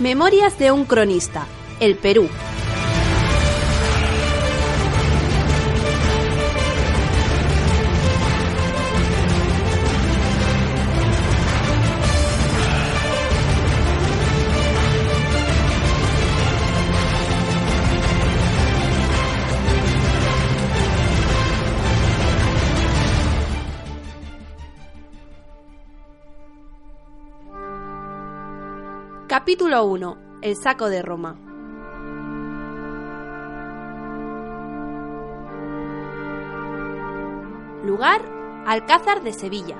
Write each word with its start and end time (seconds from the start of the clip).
Memorias 0.00 0.58
de 0.58 0.72
un 0.72 0.86
cronista, 0.86 1.46
el 1.78 1.94
Perú. 1.94 2.26
Capítulo 29.50 29.84
1. 29.84 30.38
El 30.42 30.54
saco 30.54 30.88
de 30.88 31.02
Roma. 31.02 31.34
Lugar. 37.84 38.22
Alcázar 38.64 39.24
de 39.24 39.32
Sevilla. 39.32 39.76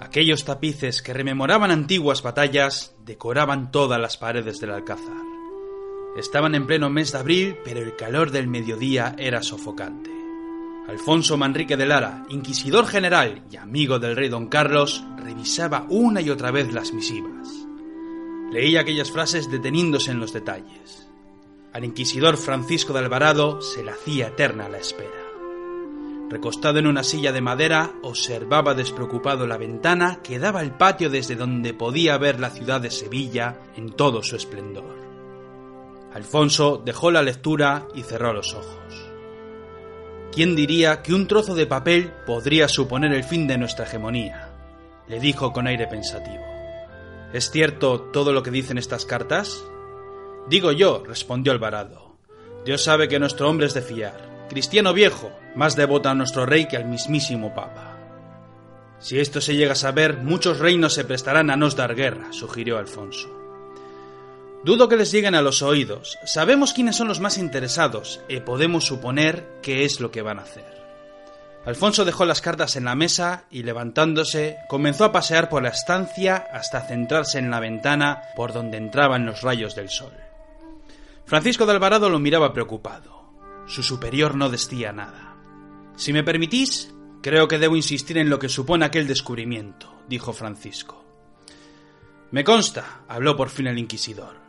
Aquellos 0.00 0.46
tapices 0.46 1.02
que 1.02 1.12
rememoraban 1.12 1.70
antiguas 1.70 2.22
batallas 2.22 2.96
decoraban 3.04 3.70
todas 3.70 4.00
las 4.00 4.16
paredes 4.16 4.58
del 4.58 4.70
alcázar. 4.70 5.20
Estaban 6.16 6.54
en 6.54 6.66
pleno 6.66 6.88
mes 6.88 7.12
de 7.12 7.18
abril, 7.18 7.58
pero 7.62 7.80
el 7.80 7.94
calor 7.94 8.30
del 8.30 8.48
mediodía 8.48 9.14
era 9.18 9.42
sofocante. 9.42 10.15
Alfonso 10.88 11.36
Manrique 11.36 11.76
de 11.76 11.84
Lara, 11.84 12.24
inquisidor 12.28 12.86
general 12.86 13.42
y 13.50 13.56
amigo 13.56 13.98
del 13.98 14.14
rey 14.14 14.28
don 14.28 14.46
Carlos, 14.46 15.02
revisaba 15.16 15.84
una 15.88 16.20
y 16.20 16.30
otra 16.30 16.52
vez 16.52 16.72
las 16.72 16.92
misivas. 16.92 17.48
Leía 18.52 18.82
aquellas 18.82 19.10
frases 19.10 19.50
deteniéndose 19.50 20.12
en 20.12 20.20
los 20.20 20.32
detalles. 20.32 21.08
Al 21.72 21.84
inquisidor 21.84 22.36
Francisco 22.36 22.92
de 22.92 23.00
Alvarado 23.00 23.60
se 23.60 23.82
le 23.82 23.90
hacía 23.90 24.28
eterna 24.28 24.68
la 24.68 24.78
espera. 24.78 25.10
Recostado 26.30 26.78
en 26.78 26.86
una 26.86 27.02
silla 27.02 27.32
de 27.32 27.40
madera, 27.40 27.92
observaba 28.02 28.74
despreocupado 28.74 29.46
la 29.46 29.58
ventana 29.58 30.20
que 30.22 30.38
daba 30.38 30.60
al 30.60 30.76
patio 30.76 31.10
desde 31.10 31.34
donde 31.34 31.74
podía 31.74 32.16
ver 32.18 32.38
la 32.38 32.50
ciudad 32.50 32.80
de 32.80 32.90
Sevilla 32.90 33.60
en 33.76 33.90
todo 33.90 34.22
su 34.22 34.36
esplendor. 34.36 34.96
Alfonso 36.14 36.80
dejó 36.84 37.10
la 37.10 37.22
lectura 37.22 37.86
y 37.94 38.02
cerró 38.02 38.32
los 38.32 38.54
ojos. 38.54 39.05
¿Quién 40.36 40.54
diría 40.54 41.00
que 41.00 41.14
un 41.14 41.26
trozo 41.26 41.54
de 41.54 41.64
papel 41.64 42.12
podría 42.26 42.68
suponer 42.68 43.14
el 43.14 43.24
fin 43.24 43.46
de 43.46 43.56
nuestra 43.56 43.86
hegemonía? 43.86 44.50
le 45.08 45.18
dijo 45.18 45.50
con 45.54 45.66
aire 45.66 45.86
pensativo. 45.86 46.44
¿Es 47.32 47.50
cierto 47.50 48.02
todo 48.12 48.34
lo 48.34 48.42
que 48.42 48.50
dicen 48.50 48.76
estas 48.76 49.06
cartas? 49.06 49.64
Digo 50.46 50.72
yo, 50.72 51.02
respondió 51.06 51.52
Alvarado. 51.52 52.18
Dios 52.66 52.84
sabe 52.84 53.08
que 53.08 53.18
nuestro 53.18 53.48
hombre 53.48 53.66
es 53.66 53.72
de 53.72 53.80
fiar. 53.80 54.46
Cristiano 54.50 54.92
viejo, 54.92 55.32
más 55.54 55.74
devoto 55.74 56.10
a 56.10 56.14
nuestro 56.14 56.44
rey 56.44 56.68
que 56.68 56.76
al 56.76 56.84
mismísimo 56.84 57.54
Papa. 57.54 57.96
Si 58.98 59.18
esto 59.18 59.40
se 59.40 59.56
llega 59.56 59.72
a 59.72 59.76
saber, 59.76 60.18
muchos 60.18 60.58
reinos 60.58 60.92
se 60.92 61.04
prestarán 61.04 61.48
a 61.48 61.56
nos 61.56 61.76
dar 61.76 61.94
guerra, 61.94 62.34
sugirió 62.34 62.76
Alfonso. 62.76 63.45
Dudo 64.64 64.88
que 64.88 64.96
les 64.96 65.12
lleguen 65.12 65.34
a 65.34 65.42
los 65.42 65.62
oídos. 65.62 66.18
Sabemos 66.24 66.72
quiénes 66.72 66.96
son 66.96 67.08
los 67.08 67.20
más 67.20 67.38
interesados 67.38 68.20
y 68.28 68.40
podemos 68.40 68.84
suponer 68.84 69.46
qué 69.62 69.84
es 69.84 70.00
lo 70.00 70.10
que 70.10 70.22
van 70.22 70.38
a 70.38 70.42
hacer. 70.42 70.76
Alfonso 71.66 72.04
dejó 72.04 72.24
las 72.24 72.40
cartas 72.40 72.76
en 72.76 72.84
la 72.84 72.94
mesa 72.94 73.46
y 73.50 73.64
levantándose 73.64 74.56
comenzó 74.68 75.04
a 75.04 75.10
pasear 75.10 75.48
por 75.48 75.64
la 75.64 75.70
estancia 75.70 76.46
hasta 76.52 76.86
centrarse 76.86 77.40
en 77.40 77.50
la 77.50 77.58
ventana 77.58 78.22
por 78.36 78.52
donde 78.52 78.78
entraban 78.78 79.26
los 79.26 79.42
rayos 79.42 79.74
del 79.74 79.88
sol. 79.88 80.12
Francisco 81.24 81.66
de 81.66 81.72
Alvarado 81.72 82.08
lo 82.08 82.20
miraba 82.20 82.52
preocupado. 82.52 83.32
Su 83.66 83.82
superior 83.82 84.36
no 84.36 84.48
decía 84.48 84.92
nada. 84.92 85.34
Si 85.96 86.12
me 86.12 86.22
permitís, 86.22 86.94
creo 87.20 87.48
que 87.48 87.58
debo 87.58 87.74
insistir 87.74 88.18
en 88.18 88.30
lo 88.30 88.38
que 88.38 88.48
supone 88.48 88.84
aquel 88.84 89.08
descubrimiento, 89.08 89.92
dijo 90.08 90.32
Francisco. 90.32 91.04
Me 92.30 92.44
consta, 92.44 93.00
habló 93.08 93.36
por 93.36 93.50
fin 93.50 93.66
el 93.66 93.78
inquisidor. 93.78 94.45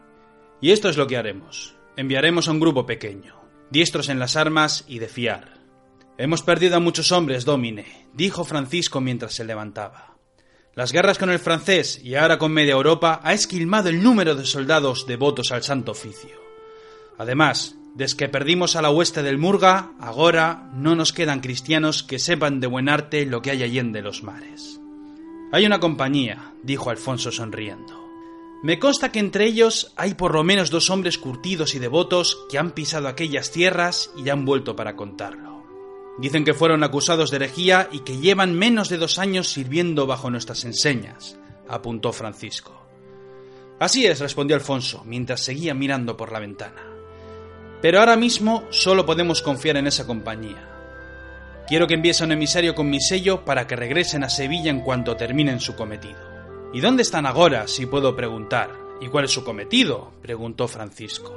Y 0.61 0.71
esto 0.71 0.89
es 0.89 0.97
lo 0.97 1.07
que 1.07 1.17
haremos. 1.17 1.75
Enviaremos 1.95 2.47
a 2.47 2.51
un 2.51 2.59
grupo 2.59 2.85
pequeño, 2.85 3.35
diestros 3.69 4.09
en 4.09 4.19
las 4.19 4.35
armas 4.35 4.85
y 4.87 4.99
de 4.99 5.07
fiar. 5.07 5.57
Hemos 6.17 6.41
perdido 6.41 6.77
a 6.77 6.79
muchos 6.79 7.11
hombres, 7.11 7.45
Domine, 7.45 8.07
dijo 8.13 8.43
Francisco 8.43 9.01
mientras 9.01 9.33
se 9.33 9.45
levantaba. 9.45 10.15
Las 10.73 10.91
guerras 10.91 11.17
con 11.17 11.29
el 11.29 11.39
francés 11.39 11.99
y 12.03 12.15
ahora 12.15 12.37
con 12.37 12.51
media 12.51 12.73
Europa 12.73 13.19
ha 13.23 13.33
esquilmado 13.33 13.89
el 13.89 14.03
número 14.03 14.35
de 14.35 14.45
soldados 14.45 15.07
devotos 15.07 15.51
al 15.51 15.63
santo 15.63 15.91
oficio. 15.91 16.39
Además, 17.17 17.75
desde 17.95 18.17
que 18.17 18.29
perdimos 18.29 18.75
a 18.75 18.83
la 18.83 18.91
hueste 18.91 19.23
del 19.23 19.39
Murga, 19.39 19.91
ahora 19.99 20.69
no 20.73 20.95
nos 20.95 21.13
quedan 21.13 21.39
cristianos 21.39 22.03
que 22.03 22.19
sepan 22.19 22.59
de 22.59 22.67
buen 22.67 22.89
arte 22.89 23.25
lo 23.25 23.41
que 23.41 23.49
hay 23.51 23.63
allende 23.63 24.03
los 24.03 24.21
mares. 24.21 24.79
Hay 25.51 25.65
una 25.65 25.79
compañía, 25.79 26.53
dijo 26.61 26.91
Alfonso 26.91 27.31
sonriendo. 27.31 28.06
Me 28.63 28.79
consta 28.79 29.11
que 29.11 29.19
entre 29.19 29.45
ellos 29.45 29.93
hay 29.95 30.15
por 30.15 30.33
lo 30.33 30.43
menos 30.43 30.71
dos 30.71 30.89
hombres 30.89 31.19
curtidos 31.19 31.75
y 31.75 31.79
devotos 31.79 32.45
que 32.49 32.57
han 32.57 32.71
pisado 32.71 33.07
aquellas 33.07 33.51
tierras 33.51 34.11
y 34.17 34.27
han 34.29 34.45
vuelto 34.45 34.75
para 34.75 34.95
contarlo. 34.95 35.63
Dicen 36.17 36.43
que 36.43 36.55
fueron 36.55 36.83
acusados 36.83 37.29
de 37.29 37.37
herejía 37.37 37.87
y 37.91 37.99
que 37.99 38.17
llevan 38.17 38.55
menos 38.55 38.89
de 38.89 38.97
dos 38.97 39.19
años 39.19 39.49
sirviendo 39.49 40.07
bajo 40.07 40.31
nuestras 40.31 40.65
enseñas, 40.65 41.37
apuntó 41.67 42.11
Francisco. 42.11 42.81
Así 43.79 44.07
es, 44.07 44.19
respondió 44.19 44.55
Alfonso, 44.55 45.03
mientras 45.05 45.41
seguía 45.41 45.75
mirando 45.75 46.17
por 46.17 46.31
la 46.31 46.39
ventana. 46.39 46.81
Pero 47.79 47.99
ahora 47.99 48.15
mismo 48.15 48.63
solo 48.71 49.05
podemos 49.05 49.43
confiar 49.43 49.77
en 49.77 49.85
esa 49.85 50.07
compañía. 50.07 50.67
Quiero 51.67 51.85
que 51.85 51.93
envíes 51.93 52.21
a 52.21 52.25
un 52.25 52.31
emisario 52.31 52.73
con 52.73 52.89
mi 52.89 52.99
sello 52.99 53.45
para 53.45 53.67
que 53.67 53.75
regresen 53.75 54.23
a 54.23 54.29
Sevilla 54.29 54.71
en 54.71 54.81
cuanto 54.81 55.15
terminen 55.15 55.59
su 55.59 55.75
cometido. 55.75 56.26
¿Y 56.73 56.81
dónde 56.81 57.03
están 57.03 57.25
ahora, 57.25 57.67
si 57.67 57.85
puedo 57.85 58.15
preguntar? 58.15 58.71
¿Y 58.99 59.07
cuál 59.07 59.25
es 59.25 59.31
su 59.31 59.43
cometido? 59.43 60.11
preguntó 60.21 60.67
Francisco. 60.67 61.33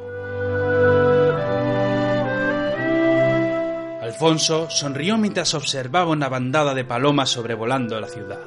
Alfonso 4.03 4.69
sonrió 4.69 5.17
mientras 5.19 5.55
observaba 5.55 6.11
una 6.11 6.29
bandada 6.29 6.75
de 6.75 6.85
palomas 6.85 7.31
sobrevolando 7.31 8.01
la 8.01 8.09
ciudad. 8.09 8.47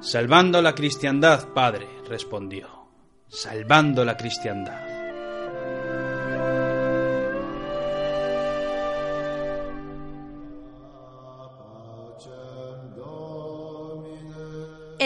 Salvando 0.00 0.62
la 0.62 0.74
cristiandad, 0.74 1.48
padre, 1.48 1.88
respondió. 2.08 2.68
Salvando 3.28 4.04
la 4.04 4.16
cristiandad. 4.16 4.89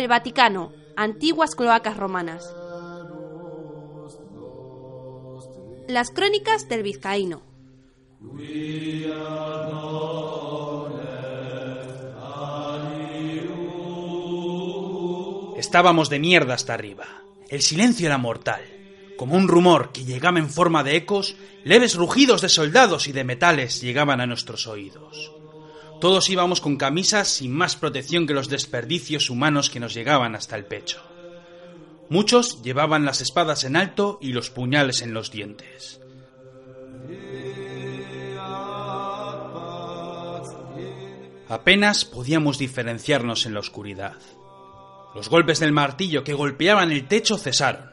El 0.05 0.09
Vaticano, 0.09 0.71
antiguas 0.97 1.55
cloacas 1.55 1.97
romanas. 1.97 2.45
Las 5.89 6.11
crónicas 6.11 6.69
del 6.69 6.83
vizcaíno. 6.83 7.41
Estábamos 15.57 16.11
de 16.11 16.19
mierda 16.19 16.53
hasta 16.53 16.75
arriba. 16.75 17.07
El 17.49 17.63
silencio 17.63 18.05
era 18.07 18.19
mortal. 18.19 18.61
Como 19.17 19.37
un 19.37 19.49
rumor 19.49 19.91
que 19.91 20.05
llegaba 20.05 20.39
en 20.39 20.51
forma 20.51 20.85
de 20.85 20.97
ecos, 20.97 21.35
leves 21.65 21.95
rugidos 21.95 22.43
de 22.43 22.51
soldados 22.51 23.09
y 23.09 23.13
de 23.13 23.25
metales 23.25 23.81
llegaban 23.81 24.21
a 24.21 24.27
nuestros 24.27 24.67
oídos. 24.67 25.33
Todos 26.05 26.29
íbamos 26.29 26.61
con 26.61 26.77
camisas 26.77 27.29
sin 27.29 27.51
más 27.51 27.77
protección 27.77 28.27
que 28.27 28.35
los 28.35 28.51
desperdicios 28.51 29.31
humanos 29.31 29.71
que 29.71 29.81
nos 29.81 29.95
llegaban 29.95 30.35
hasta 30.35 30.55
el 30.55 30.67
pecho. 30.67 31.01
Muchos 32.11 32.61
llevaban 32.63 33.07
las 33.07 33.23
espadas 33.23 33.65
en 33.65 33.75
alto 33.75 34.19
y 34.21 34.35
los 34.35 34.51
puñales 34.51 35.01
en 35.01 35.15
los 35.15 35.31
dientes. 35.31 36.03
Apenas 41.49 42.05
podíamos 42.05 42.59
diferenciarnos 42.59 43.47
en 43.47 43.55
la 43.55 43.61
oscuridad. 43.61 44.19
Los 45.15 45.31
golpes 45.31 45.59
del 45.59 45.73
martillo 45.73 46.23
que 46.23 46.35
golpeaban 46.35 46.93
el 46.93 47.09
techo 47.09 47.39
cesaron. 47.39 47.93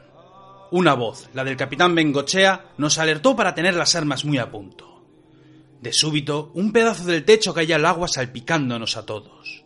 Una 0.70 0.92
voz, 0.92 1.30
la 1.32 1.44
del 1.44 1.56
capitán 1.56 1.94
Bengochea, 1.94 2.72
nos 2.76 2.98
alertó 2.98 3.34
para 3.34 3.54
tener 3.54 3.74
las 3.74 3.94
armas 3.94 4.26
muy 4.26 4.36
a 4.36 4.50
punto. 4.50 4.91
De 5.82 5.92
súbito, 5.92 6.52
un 6.54 6.70
pedazo 6.70 7.04
del 7.04 7.24
techo 7.24 7.52
caía 7.52 7.74
al 7.74 7.84
agua 7.84 8.06
salpicándonos 8.06 8.96
a 8.96 9.04
todos. 9.04 9.64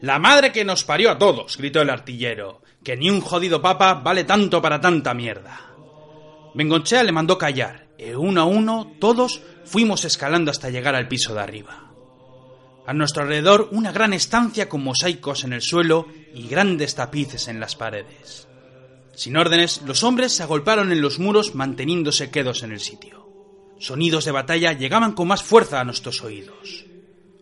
La 0.00 0.18
madre 0.18 0.52
que 0.52 0.64
nos 0.64 0.84
parió 0.84 1.10
a 1.10 1.18
todos, 1.18 1.58
gritó 1.58 1.82
el 1.82 1.90
artillero, 1.90 2.62
que 2.82 2.96
ni 2.96 3.10
un 3.10 3.20
jodido 3.20 3.60
papa 3.60 3.92
vale 3.92 4.24
tanto 4.24 4.62
para 4.62 4.80
tanta 4.80 5.12
mierda. 5.12 5.60
Bengochea 6.54 7.02
le 7.02 7.12
mandó 7.12 7.36
callar, 7.36 7.88
e 7.98 8.16
uno 8.16 8.40
a 8.40 8.44
uno, 8.44 8.94
todos 8.98 9.42
fuimos 9.66 10.06
escalando 10.06 10.50
hasta 10.50 10.70
llegar 10.70 10.94
al 10.94 11.08
piso 11.08 11.34
de 11.34 11.40
arriba. 11.40 11.92
A 12.86 12.94
nuestro 12.94 13.24
alrededor 13.24 13.68
una 13.70 13.92
gran 13.92 14.14
estancia 14.14 14.70
con 14.70 14.82
mosaicos 14.82 15.44
en 15.44 15.52
el 15.52 15.60
suelo 15.60 16.08
y 16.32 16.48
grandes 16.48 16.94
tapices 16.94 17.48
en 17.48 17.60
las 17.60 17.76
paredes. 17.76 18.48
Sin 19.14 19.36
órdenes, 19.36 19.82
los 19.82 20.04
hombres 20.04 20.32
se 20.32 20.42
agolparon 20.42 20.90
en 20.90 21.02
los 21.02 21.18
muros 21.18 21.54
manteniéndose 21.54 22.30
quedos 22.30 22.62
en 22.62 22.72
el 22.72 22.80
sitio. 22.80 23.21
Sonidos 23.82 24.24
de 24.24 24.30
batalla 24.30 24.74
llegaban 24.74 25.10
con 25.10 25.26
más 25.26 25.42
fuerza 25.42 25.80
a 25.80 25.84
nuestros 25.84 26.22
oídos. 26.22 26.84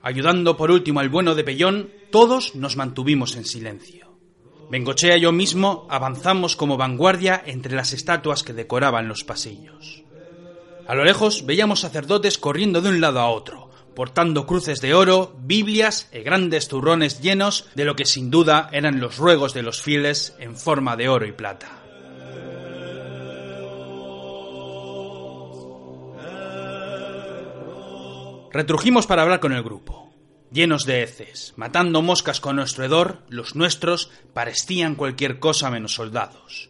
Ayudando 0.01 0.57
por 0.57 0.71
último 0.71 1.01
al 1.01 1.11
bueno 1.11 1.35
de 1.35 1.45
Pellón, 1.45 1.91
todos 2.11 2.55
nos 2.55 2.79
mantuvimos 2.79 3.37
en 3.37 3.45
silencio. 3.45 4.17
Bengochea 4.71 5.19
y 5.19 5.21
yo 5.21 5.33
mismo 5.33 5.87
avanzamos 5.91 6.57
como 6.57 6.79
vanguardia 6.79 7.43
entre 7.45 7.77
las 7.77 7.93
estatuas 7.93 8.43
que 8.43 8.55
decoraban 8.55 9.07
los 9.07 9.23
pasillos. 9.23 10.03
A 10.89 10.95
lo 10.95 11.05
lejos 11.05 11.45
veíamos 11.45 11.81
sacerdotes 11.81 12.39
corriendo 12.39 12.81
de 12.81 12.89
un 12.89 13.03
lado 13.03 13.21
a 13.21 13.29
otro, 13.29 13.71
portando 13.95 14.47
cruces 14.47 14.81
de 14.81 14.95
oro, 14.95 15.37
Biblias 15.41 16.09
y 16.11 16.21
grandes 16.21 16.69
zurrones 16.69 17.21
llenos 17.21 17.69
de 17.75 17.85
lo 17.85 17.97
que 17.97 18.07
sin 18.07 18.31
duda 18.31 18.71
eran 18.73 18.99
los 18.99 19.19
ruegos 19.19 19.53
de 19.53 19.63
los 19.63 19.83
fieles 19.83 20.35
en 20.39 20.57
forma 20.57 20.97
de 20.97 21.11
oro 21.11 21.27
y 21.27 21.33
plata. 21.33 21.80
Retrujimos 28.53 29.07
para 29.07 29.23
hablar 29.23 29.39
con 29.39 29.53
el 29.53 29.63
grupo. 29.63 30.13
Llenos 30.51 30.85
de 30.85 31.05
heces, 31.05 31.55
matando 31.57 32.03
moscas 32.03 32.41
con 32.41 32.57
nuestro 32.57 32.85
hedor, 32.85 33.23
los 33.29 33.55
nuestros 33.55 34.11
parecían 34.35 34.97
cualquier 34.97 35.39
cosa 35.39 35.71
menos 35.71 35.95
soldados. 35.95 36.69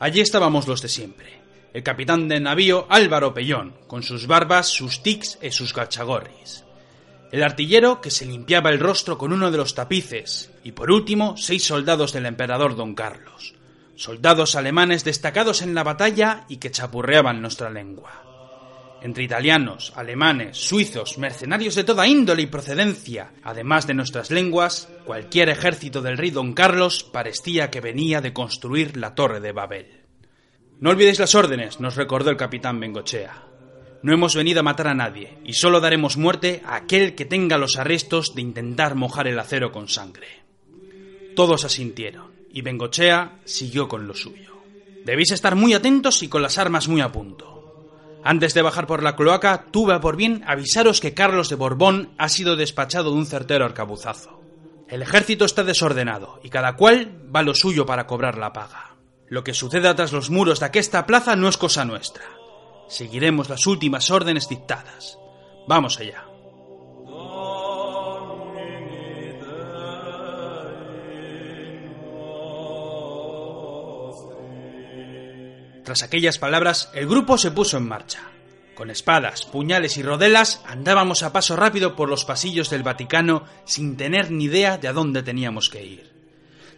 Allí 0.00 0.20
estábamos 0.20 0.66
los 0.66 0.80
de 0.80 0.88
siempre, 0.88 1.42
el 1.74 1.82
capitán 1.82 2.28
del 2.28 2.42
navío 2.42 2.86
Álvaro 2.88 3.34
Pellón, 3.34 3.74
con 3.86 4.02
sus 4.02 4.26
barbas, 4.26 4.68
sus 4.68 5.02
tics 5.02 5.38
y 5.42 5.50
sus 5.50 5.74
gachagorris. 5.74 6.64
El 7.30 7.42
artillero 7.42 8.00
que 8.00 8.10
se 8.10 8.24
limpiaba 8.24 8.70
el 8.70 8.80
rostro 8.80 9.18
con 9.18 9.34
uno 9.34 9.50
de 9.50 9.58
los 9.58 9.74
tapices, 9.74 10.50
y 10.62 10.72
por 10.72 10.90
último 10.90 11.36
seis 11.36 11.64
soldados 11.64 12.14
del 12.14 12.24
emperador 12.24 12.76
don 12.76 12.94
Carlos, 12.94 13.54
soldados 13.94 14.56
alemanes 14.56 15.04
destacados 15.04 15.60
en 15.60 15.74
la 15.74 15.82
batalla 15.82 16.46
y 16.48 16.56
que 16.56 16.70
chapurreaban 16.70 17.42
nuestra 17.42 17.68
lengua. 17.68 18.33
Entre 19.04 19.22
italianos, 19.22 19.92
alemanes, 19.96 20.56
suizos, 20.56 21.18
mercenarios 21.18 21.74
de 21.74 21.84
toda 21.84 22.06
índole 22.06 22.40
y 22.40 22.46
procedencia, 22.46 23.32
además 23.42 23.86
de 23.86 23.92
nuestras 23.92 24.30
lenguas, 24.30 24.88
cualquier 25.04 25.50
ejército 25.50 26.00
del 26.00 26.16
rey 26.16 26.30
don 26.30 26.54
Carlos 26.54 27.04
parecía 27.04 27.70
que 27.70 27.82
venía 27.82 28.22
de 28.22 28.32
construir 28.32 28.96
la 28.96 29.14
torre 29.14 29.40
de 29.40 29.52
Babel. 29.52 30.04
No 30.80 30.88
olvidéis 30.88 31.18
las 31.18 31.34
órdenes, 31.34 31.80
nos 31.80 31.96
recordó 31.96 32.30
el 32.30 32.38
capitán 32.38 32.80
Bengochea. 32.80 33.42
No 34.02 34.14
hemos 34.14 34.34
venido 34.34 34.60
a 34.60 34.62
matar 34.62 34.88
a 34.88 34.94
nadie, 34.94 35.36
y 35.44 35.52
solo 35.52 35.80
daremos 35.80 36.16
muerte 36.16 36.62
a 36.64 36.76
aquel 36.76 37.14
que 37.14 37.26
tenga 37.26 37.58
los 37.58 37.76
arrestos 37.76 38.34
de 38.34 38.40
intentar 38.40 38.94
mojar 38.94 39.28
el 39.28 39.38
acero 39.38 39.70
con 39.70 39.88
sangre. 39.88 40.28
Todos 41.36 41.66
asintieron, 41.66 42.32
y 42.50 42.62
Bengochea 42.62 43.40
siguió 43.44 43.86
con 43.86 44.06
lo 44.06 44.14
suyo. 44.14 44.62
Debéis 45.04 45.32
estar 45.32 45.56
muy 45.56 45.74
atentos 45.74 46.22
y 46.22 46.28
con 46.28 46.40
las 46.40 46.56
armas 46.56 46.88
muy 46.88 47.02
a 47.02 47.12
punto. 47.12 47.53
Antes 48.24 48.54
de 48.54 48.62
bajar 48.62 48.86
por 48.86 49.02
la 49.02 49.16
cloaca, 49.16 49.66
tuve 49.70 50.00
por 50.00 50.16
bien 50.16 50.42
avisaros 50.46 51.02
que 51.02 51.12
Carlos 51.12 51.50
de 51.50 51.56
Borbón 51.56 52.14
ha 52.16 52.30
sido 52.30 52.56
despachado 52.56 53.10
de 53.10 53.18
un 53.18 53.26
certero 53.26 53.66
arcabuzazo. 53.66 54.40
El 54.88 55.02
ejército 55.02 55.44
está 55.44 55.62
desordenado, 55.62 56.40
y 56.42 56.48
cada 56.48 56.74
cual 56.74 57.20
va 57.34 57.42
lo 57.42 57.54
suyo 57.54 57.84
para 57.84 58.06
cobrar 58.06 58.38
la 58.38 58.54
paga. 58.54 58.96
Lo 59.28 59.44
que 59.44 59.52
suceda 59.52 59.94
tras 59.94 60.12
los 60.12 60.30
muros 60.30 60.60
de 60.60 60.66
aquesta 60.66 61.04
plaza 61.04 61.36
no 61.36 61.48
es 61.48 61.58
cosa 61.58 61.84
nuestra. 61.84 62.24
Seguiremos 62.88 63.50
las 63.50 63.66
últimas 63.66 64.10
órdenes 64.10 64.48
dictadas. 64.48 65.18
Vamos 65.68 66.00
allá. 66.00 66.24
Tras 75.84 76.02
aquellas 76.02 76.38
palabras, 76.38 76.90
el 76.94 77.06
grupo 77.06 77.36
se 77.36 77.50
puso 77.50 77.76
en 77.76 77.86
marcha. 77.86 78.22
Con 78.74 78.90
espadas, 78.90 79.44
puñales 79.44 79.98
y 79.98 80.02
rodelas 80.02 80.62
andábamos 80.66 81.22
a 81.22 81.32
paso 81.32 81.54
rápido 81.54 81.94
por 81.94 82.08
los 82.08 82.24
pasillos 82.24 82.70
del 82.70 82.82
Vaticano 82.82 83.44
sin 83.64 83.96
tener 83.96 84.30
ni 84.30 84.44
idea 84.44 84.78
de 84.78 84.88
a 84.88 84.92
dónde 84.92 85.22
teníamos 85.22 85.68
que 85.68 85.84
ir. 85.84 86.14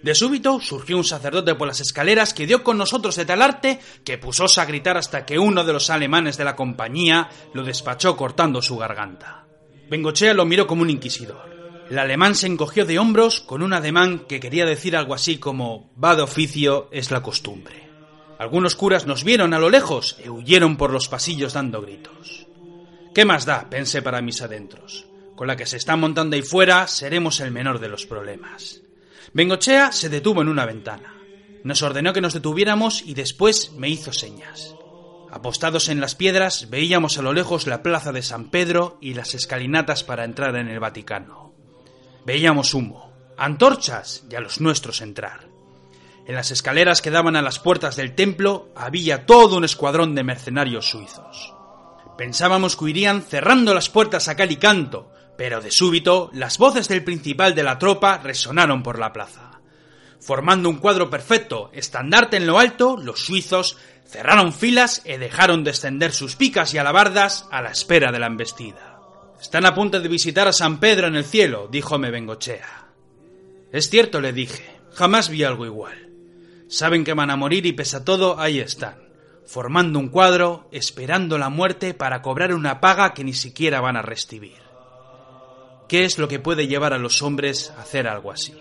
De 0.03 0.15
súbito 0.15 0.61
surgió 0.61 0.99
un 0.99 1.05
sacerdote 1.05 1.55
por 1.55 1.67
las 1.67 1.81
escaleras 1.81 2.35
que 2.35 2.47
dio 2.47 2.63
con 2.63 2.77
nosotros 2.77 3.17
de 3.17 3.25
tal 3.25 3.41
arte 3.41 3.81
que 4.05 4.19
pusóse 4.19 4.61
a 4.61 4.67
gritar 4.67 4.97
hasta 4.97 5.25
que 5.25 5.39
uno 5.39 5.65
de 5.65 5.73
los 5.73 5.89
alemanes 5.89 6.37
de 6.37 6.45
la 6.45 6.55
compañía 6.55 7.31
lo 7.55 7.65
despachó 7.65 8.17
cortando 8.17 8.61
su 8.61 8.77
garganta. 8.77 9.47
Bengochea 9.89 10.35
lo 10.35 10.45
miró 10.45 10.67
como 10.67 10.83
un 10.83 10.91
inquisidor. 10.91 11.57
El 11.89 11.99
alemán 11.99 12.35
se 12.35 12.49
encogió 12.49 12.85
de 12.85 12.99
hombros 12.99 13.41
con 13.41 13.63
un 13.63 13.73
ademán 13.73 14.27
que 14.29 14.41
quería 14.41 14.67
decir 14.67 14.97
algo 14.97 15.15
así 15.15 15.39
como 15.39 15.91
va 16.03 16.17
de 16.17 16.23
oficio 16.23 16.89
es 16.91 17.11
la 17.11 17.23
costumbre. 17.23 17.86
Algunos 18.39 18.77
curas 18.77 19.07
nos 19.07 19.25
vieron 19.25 19.55
a 19.55 19.59
lo 19.59 19.71
lejos 19.71 20.17
e 20.23 20.29
huyeron 20.29 20.77
por 20.77 20.91
los 20.93 21.09
pasillos 21.09 21.55
dando 21.55 21.81
gritos. 21.81 22.47
¿Qué 23.15 23.25
más 23.25 23.47
da? 23.47 23.71
pensé 23.71 24.03
para 24.03 24.21
mis 24.21 24.43
adentros. 24.43 25.07
Con 25.35 25.47
la 25.47 25.57
que 25.57 25.67
se 25.67 25.77
está 25.77 25.97
montando 25.97 26.37
ahí 26.37 26.43
fuera 26.43 26.87
seremos 26.87 27.41
el 27.41 27.51
menor 27.51 27.79
de 27.79 27.89
los 27.89 28.07
problemas. 28.07 28.83
Bengochea 29.33 29.93
se 29.93 30.09
detuvo 30.09 30.43
en 30.43 30.49
una 30.49 30.67
ventana. 30.67 31.15
Nos 31.65 31.83
ordenó 31.83 32.13
que 32.13 32.21
nos 32.21 32.35
detuviéramos 32.35 33.03
y 33.03 33.15
después 33.15 33.73
me 33.73 33.89
hizo 33.89 34.13
señas. 34.13 34.75
Apostados 35.31 35.89
en 35.89 36.01
las 36.01 36.15
piedras 36.15 36.71
veíamos 36.71 37.19
a 37.19 37.23
lo 37.23 37.33
lejos 37.33 37.67
la 37.67 37.83
plaza 37.83 38.13
de 38.13 38.23
San 38.23 38.51
Pedro 38.51 38.99
y 39.01 39.15
las 39.15 39.35
escalinatas 39.35 40.05
para 40.05 40.25
entrar 40.25 40.57
en 40.57 40.69
el 40.69 40.81
Vaticano. 40.81 41.55
Veíamos 42.25 42.75
humo, 42.75 43.13
antorchas 43.37 44.25
y 44.31 44.35
a 44.35 44.41
los 44.41 44.61
nuestros 44.61 45.01
entrar. 45.01 45.46
En 46.27 46.35
las 46.35 46.51
escaleras 46.51 47.03
que 47.03 47.13
daban 47.13 47.37
a 47.37 47.43
las 47.43 47.61
puertas 47.61 47.95
del 47.95 48.17
templo 48.17 48.71
había 48.75 49.27
todo 49.27 49.57
un 49.57 49.65
escuadrón 49.65 50.17
de 50.17 50.25
mercenarios 50.25 50.91
suizos. 50.91 51.55
Pensábamos 52.19 52.77
que 52.77 52.91
irían 52.91 53.23
cerrando 53.23 53.75
las 53.75 53.89
puertas 53.91 54.27
a 54.27 54.35
cal 54.35 54.51
y 54.51 54.57
canto, 54.57 55.13
pero 55.39 55.61
de 55.61 55.71
súbito 55.71 56.31
las 56.33 56.59
voces 56.59 56.89
del 56.89 57.05
principal 57.05 57.55
de 57.55 57.63
la 57.63 57.79
tropa 57.79 58.19
resonaron 58.19 58.83
por 58.83 58.99
la 58.99 59.13
plaza. 59.13 59.61
Formando 60.21 60.69
un 60.69 60.79
cuadro 60.79 61.11
perfecto, 61.11 61.71
estandarte 61.73 62.39
en 62.39 62.47
lo 62.47 62.59
alto, 62.59 62.97
los 62.97 63.25
suizos 63.25 63.77
cerraron 64.05 64.53
filas 64.53 65.03
y 65.05 65.19
dejaron 65.19 65.63
descender 65.63 66.13
sus 66.13 66.35
picas 66.35 66.75
y 66.75 66.79
alabardas 66.79 67.47
a 67.53 67.63
la 67.63 67.71
espera 67.71 68.11
de 68.11 68.19
la 68.19 68.27
embestida. 68.27 68.99
Están 69.41 69.65
a 69.67 69.75
punto 69.75 70.01
de 70.01 70.09
visitar 70.09 70.49
a 70.49 70.53
San 70.53 70.81
Pedro 70.81 71.07
en 71.07 71.15
el 71.15 71.25
cielo, 71.25 71.69
díjome 71.71 72.11
Bengochea. 72.11 72.89
Es 73.71 73.91
cierto, 73.91 74.21
le 74.21 74.33
dije, 74.33 74.65
jamás 74.95 75.29
vi 75.29 75.45
algo 75.45 75.67
igual. 75.67 76.06
Saben 76.69 77.05
que 77.05 77.15
van 77.15 77.31
a 77.31 77.37
morir 77.37 77.67
y 77.67 77.73
pese 77.73 77.99
a 77.99 78.05
todo, 78.05 78.41
ahí 78.41 78.59
están, 78.59 78.97
formando 79.45 79.99
un 79.99 80.09
cuadro, 80.09 80.69
esperando 80.73 81.39
la 81.39 81.49
muerte 81.49 81.95
para 81.95 82.23
cobrar 82.23 82.53
una 82.53 82.81
paga 82.81 83.15
que 83.15 83.25
ni 83.25 83.33
siquiera 83.33 83.81
van 83.81 83.97
a 83.97 84.03
recibir. 84.03 84.67
¿Qué 85.89 86.05
es 86.05 86.19
lo 86.19 86.27
que 86.27 86.41
puede 86.41 86.67
llevar 86.67 86.93
a 86.93 86.99
los 86.99 87.23
hombres 87.23 87.73
a 87.77 87.83
hacer 87.83 88.09
algo 88.09 88.33
así? 88.33 88.55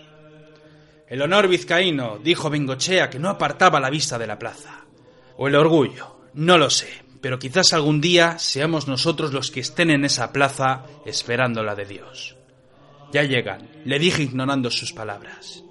El 1.08 1.22
honor 1.22 1.48
vizcaíno, 1.48 2.20
dijo 2.24 2.50
Bengochea, 2.50 3.10
que 3.10 3.20
no 3.20 3.30
apartaba 3.30 3.80
la 3.80 3.90
vista 3.90 4.18
de 4.18 4.28
la 4.28 4.38
plaza. 4.38 4.86
O 5.38 5.48
el 5.48 5.56
orgullo, 5.56 6.18
no 6.34 6.58
lo 6.58 6.70
sé, 6.70 7.04
pero 7.22 7.40
quizás 7.40 7.74
algún 7.74 8.02
día 8.02 8.38
seamos 8.38 8.88
nosotros 8.88 9.34
los 9.34 9.50
que 9.50 9.60
estén 9.60 9.90
en 9.90 10.06
esa 10.06 10.32
plaza 10.32 10.84
esperando 11.06 11.64
la 11.64 11.76
de 11.76 11.86
Dios. 11.86 12.36
Ya 13.12 13.24
llegan, 13.24 13.70
le 13.86 13.98
dije 13.98 14.24
ignorando 14.24 14.70
sus 14.70 14.94
palabras. 14.94 15.64